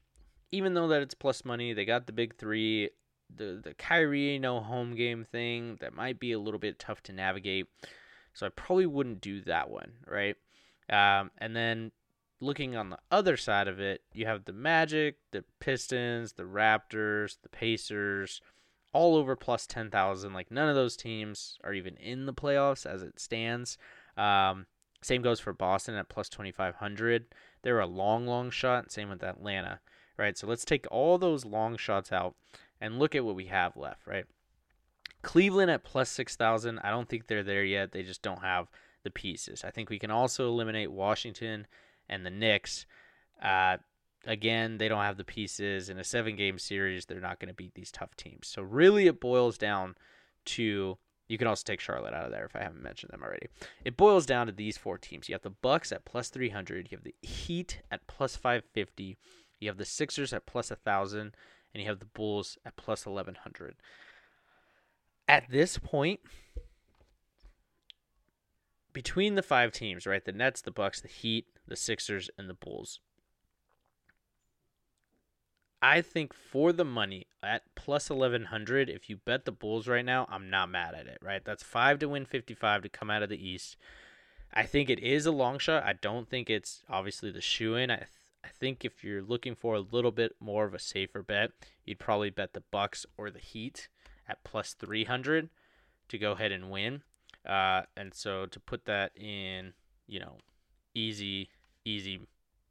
even 0.52 0.74
though 0.74 0.88
that 0.88 1.02
it's 1.02 1.14
plus 1.14 1.44
money, 1.44 1.72
they 1.72 1.84
got 1.84 2.06
the 2.06 2.12
big 2.12 2.37
3, 2.37 2.90
the 3.34 3.60
the 3.62 3.74
Kyrie 3.74 4.38
no 4.38 4.60
home 4.60 4.94
game 4.94 5.24
thing 5.24 5.78
that 5.80 5.94
might 5.94 6.20
be 6.20 6.32
a 6.32 6.38
little 6.38 6.60
bit 6.60 6.78
tough 6.78 7.02
to 7.04 7.12
navigate. 7.12 7.66
So 8.34 8.46
I 8.46 8.50
probably 8.50 8.87
wouldn't 8.87 9.20
do 9.20 9.40
that 9.42 9.70
one, 9.70 9.92
right? 10.06 10.37
Um, 10.90 11.30
and 11.38 11.56
then 11.56 11.92
looking 12.40 12.76
on 12.76 12.90
the 12.90 12.98
other 13.10 13.37
side 13.37 13.68
of 13.68 13.80
it, 13.80 14.02
you 14.12 14.26
have 14.26 14.44
the 14.44 14.52
Magic, 14.52 15.16
the 15.30 15.44
Pistons, 15.60 16.32
the 16.32 16.42
Raptors, 16.42 17.37
the 17.42 17.48
Pacers, 17.48 18.40
all 18.94 19.16
over 19.16 19.37
plus 19.37 19.66
10,000. 19.66 20.33
Like 20.33 20.50
none 20.50 20.70
of 20.70 20.74
those 20.74 20.96
teams 20.96 21.59
are 21.62 21.74
even 21.74 21.96
in 21.96 22.24
the 22.24 22.33
playoffs 22.33 22.87
as 22.87 23.02
it 23.02 23.20
stands. 23.20 23.76
Um, 24.16 24.66
same 25.02 25.20
goes 25.20 25.40
for 25.40 25.52
Boston 25.52 25.96
at 25.96 26.09
plus 26.09 26.30
2,500. 26.30 27.26
They're 27.62 27.80
a 27.80 27.87
long, 27.87 28.26
long 28.26 28.50
shot. 28.50 28.90
Same 28.90 29.11
with 29.11 29.22
Atlanta, 29.22 29.80
right? 30.16 30.38
So 30.38 30.46
let's 30.46 30.64
take 30.64 30.87
all 30.90 31.18
those 31.18 31.44
long 31.44 31.76
shots 31.76 32.11
out 32.11 32.37
and 32.80 32.98
look 32.98 33.14
at 33.14 33.24
what 33.24 33.35
we 33.35 33.46
have 33.46 33.76
left, 33.76 34.07
right? 34.07 34.24
Cleveland 35.22 35.70
at 35.70 35.85
plus 35.85 36.09
6,000. 36.11 36.78
I 36.78 36.90
don't 36.90 37.09
think 37.09 37.26
they're 37.26 37.42
there 37.42 37.64
yet. 37.64 37.92
They 37.92 38.02
just 38.02 38.22
don't 38.22 38.42
have 38.42 38.68
the 39.02 39.11
pieces. 39.11 39.64
I 39.64 39.70
think 39.70 39.90
we 39.90 39.98
can 39.98 40.11
also 40.11 40.48
eliminate 40.48 40.90
Washington 40.90 41.66
and 42.09 42.24
the 42.24 42.30
Knicks. 42.30 42.87
Uh, 43.42 43.78
again, 44.26 44.78
they 44.78 44.88
don't 44.88 45.02
have 45.02 45.16
the 45.16 45.24
pieces. 45.24 45.88
In 45.88 45.98
a 45.98 46.04
seven 46.04 46.37
game 46.37 46.58
series, 46.58 47.06
they're 47.06 47.20
not 47.20 47.40
going 47.40 47.48
to 47.48 47.54
beat 47.54 47.74
these 47.74 47.90
tough 47.90 48.16
teams. 48.16 48.48
So, 48.48 48.62
really, 48.62 49.06
it 49.06 49.20
boils 49.20 49.58
down 49.58 49.96
to 50.46 50.98
you 51.28 51.38
can 51.38 51.46
also 51.46 51.62
take 51.64 51.80
Charlotte 51.80 52.14
out 52.14 52.26
of 52.26 52.30
there 52.30 52.44
if 52.44 52.54
I 52.54 52.62
haven't 52.62 52.82
mentioned 52.82 53.10
them 53.12 53.22
already. 53.22 53.48
It 53.84 53.96
boils 53.96 54.26
down 54.26 54.46
to 54.46 54.52
these 54.52 54.76
four 54.76 54.98
teams. 54.98 55.28
You 55.28 55.34
have 55.34 55.42
the 55.42 55.50
Bucks 55.50 55.90
at 55.90 56.04
plus 56.04 56.28
300, 56.28 56.88
you 56.90 56.96
have 56.96 57.04
the 57.04 57.14
Heat 57.22 57.80
at 57.90 58.06
plus 58.06 58.37
550, 58.37 59.16
you 59.58 59.68
have 59.68 59.78
the 59.78 59.84
Sixers 59.87 60.32
at 60.32 60.46
plus 60.46 60.70
1000, 60.70 61.34
and 61.72 61.82
you 61.82 61.88
have 61.88 61.98
the 61.98 62.04
Bulls 62.04 62.58
at 62.64 62.76
plus 62.76 63.06
1100. 63.06 63.76
At 65.26 65.50
this 65.50 65.78
point, 65.78 66.20
between 68.92 69.34
the 69.34 69.42
five 69.42 69.72
teams, 69.72 70.06
right? 70.06 70.24
The 70.24 70.32
Nets, 70.32 70.60
the 70.60 70.70
Bucks, 70.70 71.00
the 71.00 71.08
Heat, 71.08 71.46
the 71.66 71.76
Sixers, 71.76 72.28
and 72.37 72.50
the 72.50 72.54
Bulls. 72.54 73.00
I 75.85 76.01
think 76.01 76.33
for 76.33 76.73
the 76.73 76.85
money 76.85 77.27
at 77.42 77.62
plus 77.75 78.09
1100, 78.09 78.88
if 78.88 79.11
you 79.11 79.18
bet 79.18 79.44
the 79.44 79.53
Bulls 79.53 79.87
right 79.87 80.05
now, 80.05 80.27
I'm 80.31 80.49
not 80.49 80.70
mad 80.70 80.94
at 80.94 81.07
it, 81.07 81.18
right? 81.20 81.44
That's 81.44 81.62
5 81.62 81.99
to 81.99 82.09
win 82.09 82.25
55 82.25 82.85
to 82.85 82.88
come 82.88 83.11
out 83.11 83.23
of 83.23 83.29
the 83.29 83.47
East. 83.49 83.77
I 84.51 84.62
think 84.62 84.88
it 84.88 84.99
is 85.01 85.27
a 85.27 85.31
long 85.31 85.59
shot. 85.59 85.85
I 85.85 85.92
don't 85.92 86.27
think 86.27 86.49
it's 86.49 86.83
obviously 86.88 87.31
the 87.31 87.42
shoe 87.42 87.75
in. 87.75 87.90
I, 87.90 87.97
th- 87.97 88.09
I 88.42 88.49
think 88.49 88.83
if 88.83 89.05
you're 89.05 89.20
looking 89.20 89.55
for 89.55 89.75
a 89.75 89.81
little 89.81 90.11
bit 90.11 90.37
more 90.40 90.64
of 90.64 90.73
a 90.73 90.79
safer 90.79 91.23
bet, 91.23 91.51
you'd 91.85 91.99
probably 91.99 92.31
bet 92.31 92.55
the 92.55 92.62
Bucks 92.70 93.05
or 93.18 93.31
the 93.31 93.38
Heat 93.38 93.88
at 94.27 94.42
plus 94.42 94.73
300 94.73 95.51
to 96.09 96.16
go 96.16 96.33
ahead 96.33 96.51
and 96.51 96.70
win. 96.70 97.03
Uh, 97.44 97.83
and 97.94 98.14
so 98.14 98.47
to 98.47 98.59
put 98.59 98.87
that 98.87 99.14
in, 99.18 99.75
you 100.07 100.18
know, 100.18 100.38
easy, 100.94 101.51
easy 101.85 102.20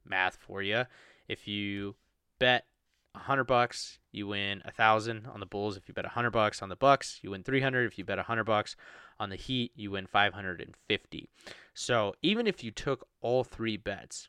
math 0.04 0.34
for 0.34 0.62
you, 0.62 0.86
if 1.28 1.46
you 1.46 1.94
bet 2.40 2.66
a 3.14 3.18
hundred 3.20 3.44
bucks, 3.44 3.98
you 4.12 4.26
win 4.26 4.62
a 4.64 4.72
thousand 4.72 5.26
on 5.26 5.40
the 5.40 5.46
Bulls. 5.46 5.76
If 5.76 5.88
you 5.88 5.94
bet 5.94 6.04
a 6.04 6.10
hundred 6.10 6.30
bucks 6.30 6.62
on 6.62 6.68
the 6.68 6.76
Bucks, 6.76 7.20
you 7.22 7.30
win 7.30 7.42
three 7.42 7.60
hundred. 7.60 7.86
If 7.86 7.98
you 7.98 8.04
bet 8.04 8.18
a 8.18 8.24
hundred 8.24 8.44
bucks 8.44 8.76
on 9.20 9.30
the 9.30 9.36
Heat, 9.36 9.72
you 9.76 9.92
win 9.92 10.06
five 10.06 10.34
hundred 10.34 10.60
and 10.60 10.74
fifty. 10.88 11.28
So 11.74 12.14
even 12.22 12.46
if 12.46 12.64
you 12.64 12.70
took 12.70 13.06
all 13.20 13.44
three 13.44 13.76
bets, 13.76 14.28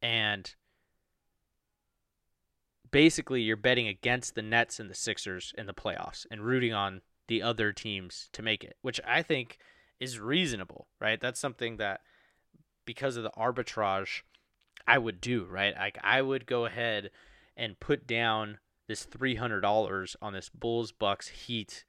and 0.00 0.54
basically 2.90 3.42
you're 3.42 3.56
betting 3.56 3.88
against 3.88 4.34
the 4.34 4.42
Nets 4.42 4.80
and 4.80 4.88
the 4.88 4.94
Sixers 4.94 5.52
in 5.58 5.66
the 5.66 5.74
playoffs 5.74 6.26
and 6.30 6.40
rooting 6.40 6.72
on 6.72 7.02
the 7.28 7.42
other 7.42 7.72
teams 7.72 8.28
to 8.32 8.42
make 8.42 8.62
it, 8.62 8.76
which 8.82 9.00
I 9.06 9.22
think 9.22 9.58
is 9.98 10.20
reasonable, 10.20 10.86
right? 11.00 11.20
That's 11.20 11.40
something 11.40 11.76
that 11.78 12.00
because 12.84 13.16
of 13.16 13.24
the 13.24 13.30
arbitrage 13.30 14.22
I 14.86 14.98
would 14.98 15.20
do, 15.20 15.44
right? 15.44 15.74
Like 15.76 15.98
I 16.02 16.22
would 16.22 16.46
go 16.46 16.64
ahead 16.64 17.10
and 17.56 17.78
put 17.80 18.06
down 18.06 18.58
this 18.88 19.06
$300 19.06 20.16
on 20.22 20.32
this 20.32 20.48
Bulls 20.48 20.92
Bucks 20.92 21.28
Heat 21.28 21.84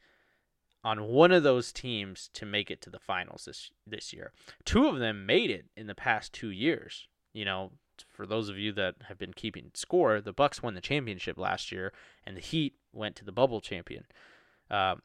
on 0.84 1.04
one 1.04 1.32
of 1.32 1.44
those 1.44 1.72
teams 1.72 2.30
to 2.34 2.46
make 2.46 2.72
it 2.72 2.82
to 2.82 2.90
the 2.90 3.00
finals 3.00 3.46
this 3.46 3.72
this 3.86 4.14
year. 4.14 4.32
Two 4.66 4.88
of 4.88 5.00
them 5.00 5.26
made 5.26 5.52
it 5.52 5.66
in 5.76 5.88
the 5.88 5.96
past 5.96 6.34
2 6.34 6.50
years. 6.50 7.08
You 7.34 7.46
know, 7.46 7.72
for 8.10 8.26
those 8.26 8.50
of 8.50 8.58
you 8.58 8.72
that 8.74 8.96
have 9.08 9.18
been 9.18 9.34
keeping 9.34 9.72
score, 9.74 10.22
the 10.22 10.34
Bucks 10.34 10.64
won 10.64 10.74
the 10.74 10.82
championship 10.82 11.38
last 11.38 11.72
year 11.72 11.94
and 12.26 12.38
the 12.38 12.42
Heat 12.42 12.76
went 12.94 13.16
to 13.18 13.26
the 13.26 13.32
bubble 13.32 13.62
champion 13.62 14.06
uh, 14.72 14.96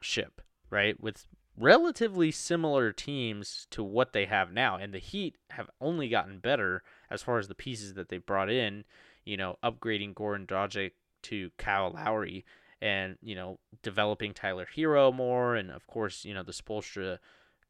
ship, 0.00 0.40
right? 0.70 0.98
With 1.00 1.26
relatively 1.56 2.30
similar 2.30 2.92
teams 2.92 3.66
to 3.70 3.82
what 3.82 4.12
they 4.12 4.26
have 4.26 4.52
now. 4.52 4.76
And 4.76 4.92
the 4.92 4.98
Heat 4.98 5.36
have 5.50 5.70
only 5.80 6.08
gotten 6.08 6.38
better 6.38 6.82
as 7.10 7.22
far 7.22 7.38
as 7.38 7.48
the 7.48 7.54
pieces 7.54 7.94
that 7.94 8.08
they 8.08 8.18
brought 8.18 8.50
in, 8.50 8.84
you 9.24 9.36
know, 9.36 9.56
upgrading 9.62 10.14
Goran 10.14 10.46
Dragic 10.46 10.92
to 11.22 11.50
Kyle 11.56 11.92
Lowry 11.92 12.44
and, 12.80 13.16
you 13.22 13.34
know, 13.34 13.58
developing 13.82 14.34
Tyler 14.34 14.66
Herro 14.76 15.14
more. 15.14 15.54
And 15.54 15.70
of 15.70 15.86
course, 15.86 16.24
you 16.24 16.34
know, 16.34 16.42
the 16.42 16.52
Spoelstra 16.52 17.18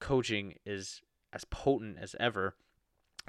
coaching 0.00 0.54
is 0.64 1.02
as 1.32 1.44
potent 1.44 1.98
as 2.00 2.16
ever. 2.18 2.54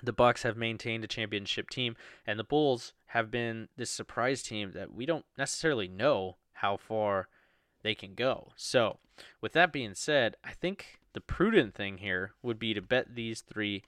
The 0.03 0.13
Bucks 0.13 0.43
have 0.43 0.57
maintained 0.57 1.05
a 1.05 1.07
championship 1.07 1.69
team, 1.69 1.95
and 2.27 2.37
the 2.37 2.43
Bulls 2.43 2.93
have 3.07 3.31
been 3.31 3.69
this 3.77 3.89
surprise 3.89 4.43
team 4.43 4.73
that 4.73 4.93
we 4.93 5.05
don't 5.05 5.25
necessarily 5.37 5.87
know 5.87 6.35
how 6.51 6.75
far 6.75 7.29
they 7.85 7.95
can 7.95 8.15
go. 8.15 8.51
So, 8.55 8.97
with 9.41 9.53
that 9.53 9.71
being 9.71 9.93
said, 9.93 10.35
I 10.43 10.53
think 10.53 10.99
the 11.13 11.21
prudent 11.21 11.75
thing 11.75 11.99
here 11.99 12.31
would 12.41 12.57
be 12.57 12.73
to 12.73 12.81
bet 12.81 13.13
these 13.13 13.41
three 13.41 13.83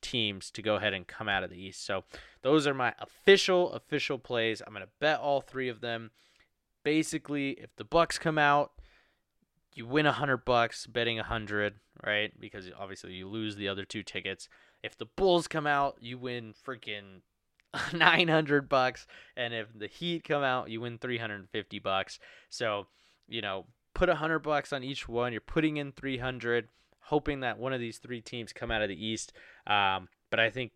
teams 0.00 0.50
to 0.52 0.62
go 0.62 0.76
ahead 0.76 0.94
and 0.94 1.06
come 1.06 1.28
out 1.28 1.44
of 1.44 1.50
the 1.50 1.60
East. 1.60 1.84
So, 1.84 2.04
those 2.40 2.66
are 2.66 2.72
my 2.72 2.94
official 2.98 3.72
official 3.72 4.18
plays. 4.18 4.62
I'm 4.66 4.72
going 4.72 4.86
to 4.86 4.92
bet 5.00 5.20
all 5.20 5.42
three 5.42 5.68
of 5.68 5.82
them. 5.82 6.12
Basically, 6.82 7.50
if 7.50 7.76
the 7.76 7.84
Bucks 7.84 8.18
come 8.18 8.38
out, 8.38 8.72
you 9.74 9.84
win 9.84 10.06
a 10.06 10.12
hundred 10.12 10.46
bucks 10.46 10.86
betting 10.86 11.18
a 11.18 11.22
hundred, 11.24 11.74
right? 12.02 12.32
Because 12.40 12.70
obviously 12.78 13.12
you 13.12 13.28
lose 13.28 13.56
the 13.56 13.68
other 13.68 13.84
two 13.84 14.02
tickets. 14.02 14.48
If 14.82 14.96
the 14.96 15.04
Bulls 15.04 15.46
come 15.46 15.66
out, 15.66 15.98
you 16.00 16.16
win 16.16 16.54
freaking 16.66 17.20
900 17.92 18.70
bucks 18.70 19.06
and 19.36 19.52
if 19.52 19.66
the 19.78 19.88
Heat 19.88 20.24
come 20.24 20.42
out, 20.42 20.70
you 20.70 20.80
win 20.80 20.96
350 20.96 21.78
bucks. 21.80 22.18
So, 22.48 22.86
you 23.28 23.42
know, 23.42 23.66
put 23.94 24.08
a 24.08 24.12
100 24.12 24.40
bucks 24.40 24.72
on 24.72 24.82
each 24.82 25.08
one. 25.08 25.32
You're 25.32 25.40
putting 25.40 25.76
in 25.76 25.92
300 25.92 26.68
hoping 27.06 27.40
that 27.40 27.58
one 27.58 27.72
of 27.72 27.78
these 27.78 27.98
three 27.98 28.20
teams 28.20 28.52
come 28.52 28.70
out 28.70 28.82
of 28.82 28.88
the 28.88 29.06
East. 29.06 29.32
Um, 29.66 30.08
but 30.28 30.40
I 30.40 30.50
think 30.50 30.72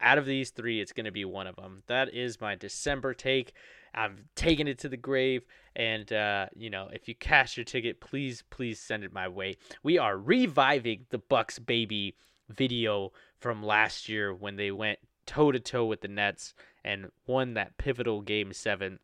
out 0.00 0.16
of 0.16 0.24
these 0.24 0.50
three, 0.50 0.80
it's 0.80 0.92
going 0.92 1.04
to 1.04 1.12
be 1.12 1.26
one 1.26 1.46
of 1.46 1.56
them. 1.56 1.82
That 1.88 2.12
is 2.14 2.40
my 2.40 2.54
December 2.54 3.12
take. 3.12 3.52
I'm 3.94 4.24
taking 4.34 4.66
it 4.66 4.78
to 4.78 4.88
the 4.88 4.96
grave. 4.96 5.44
And, 5.76 6.10
uh, 6.10 6.46
you 6.56 6.70
know, 6.70 6.88
if 6.92 7.06
you 7.06 7.14
cash 7.14 7.56
your 7.56 7.64
ticket, 7.64 8.00
please, 8.00 8.42
please 8.48 8.80
send 8.80 9.04
it 9.04 9.12
my 9.12 9.28
way. 9.28 9.56
We 9.82 9.98
are 9.98 10.16
reviving 10.16 11.06
the 11.10 11.18
Bucks 11.18 11.58
Baby 11.58 12.16
video 12.48 13.12
from 13.38 13.62
last 13.62 14.08
year 14.08 14.34
when 14.34 14.56
they 14.56 14.70
went 14.70 14.98
toe 15.26 15.52
to 15.52 15.60
toe 15.60 15.84
with 15.84 16.00
the 16.00 16.08
Nets 16.08 16.54
and 16.82 17.10
won 17.26 17.54
that 17.54 17.76
pivotal 17.76 18.22
game 18.22 18.52
seven. 18.52 19.00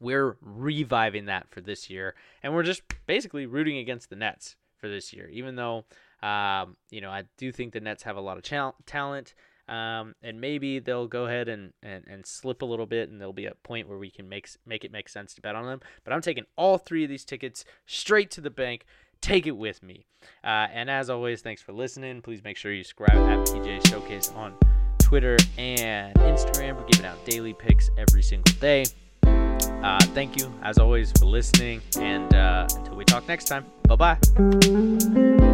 We're 0.00 0.36
reviving 0.40 1.26
that 1.26 1.48
for 1.50 1.60
this 1.60 1.90
year, 1.90 2.14
and 2.42 2.54
we're 2.54 2.62
just 2.62 2.82
basically 3.06 3.46
rooting 3.46 3.78
against 3.78 4.10
the 4.10 4.16
Nets 4.16 4.56
for 4.76 4.88
this 4.88 5.12
year. 5.12 5.28
Even 5.28 5.56
though, 5.56 5.84
um, 6.22 6.76
you 6.90 7.00
know, 7.00 7.10
I 7.10 7.24
do 7.36 7.52
think 7.52 7.72
the 7.72 7.80
Nets 7.80 8.02
have 8.04 8.16
a 8.16 8.20
lot 8.20 8.36
of 8.36 8.42
talent, 8.42 9.34
um, 9.68 10.14
and 10.22 10.40
maybe 10.40 10.78
they'll 10.78 11.08
go 11.08 11.26
ahead 11.26 11.48
and, 11.48 11.72
and, 11.82 12.04
and 12.06 12.24
slip 12.24 12.62
a 12.62 12.66
little 12.66 12.86
bit, 12.86 13.10
and 13.10 13.20
there'll 13.20 13.32
be 13.32 13.46
a 13.46 13.54
point 13.54 13.88
where 13.88 13.98
we 13.98 14.10
can 14.10 14.28
make 14.28 14.48
make 14.66 14.84
it 14.84 14.92
make 14.92 15.08
sense 15.08 15.34
to 15.34 15.40
bet 15.40 15.54
on 15.54 15.66
them. 15.66 15.80
But 16.04 16.12
I'm 16.12 16.22
taking 16.22 16.44
all 16.56 16.78
three 16.78 17.04
of 17.04 17.10
these 17.10 17.24
tickets 17.24 17.64
straight 17.86 18.30
to 18.32 18.40
the 18.40 18.50
bank. 18.50 18.84
Take 19.20 19.48
it 19.48 19.56
with 19.56 19.82
me. 19.82 20.06
Uh, 20.44 20.68
and 20.72 20.88
as 20.88 21.10
always, 21.10 21.42
thanks 21.42 21.60
for 21.60 21.72
listening. 21.72 22.22
Please 22.22 22.44
make 22.44 22.56
sure 22.56 22.72
you 22.72 22.84
subscribe 22.84 23.16
at 23.16 23.48
PJ 23.48 23.88
Showcase 23.88 24.30
on 24.30 24.54
Twitter, 25.08 25.38
and 25.56 26.14
Instagram. 26.16 26.76
We're 26.76 26.84
giving 26.84 27.06
out 27.06 27.24
daily 27.24 27.54
picks 27.54 27.90
every 27.96 28.22
single 28.22 28.52
day. 28.60 28.84
Uh, 29.82 29.98
thank 30.14 30.36
you, 30.36 30.52
as 30.62 30.78
always, 30.78 31.12
for 31.12 31.26
listening. 31.26 31.80
And 31.98 32.32
uh, 32.34 32.66
until 32.76 32.96
we 32.96 33.04
talk 33.04 33.26
next 33.28 33.46
time, 33.46 33.64
bye 33.84 33.96
bye. 33.96 35.47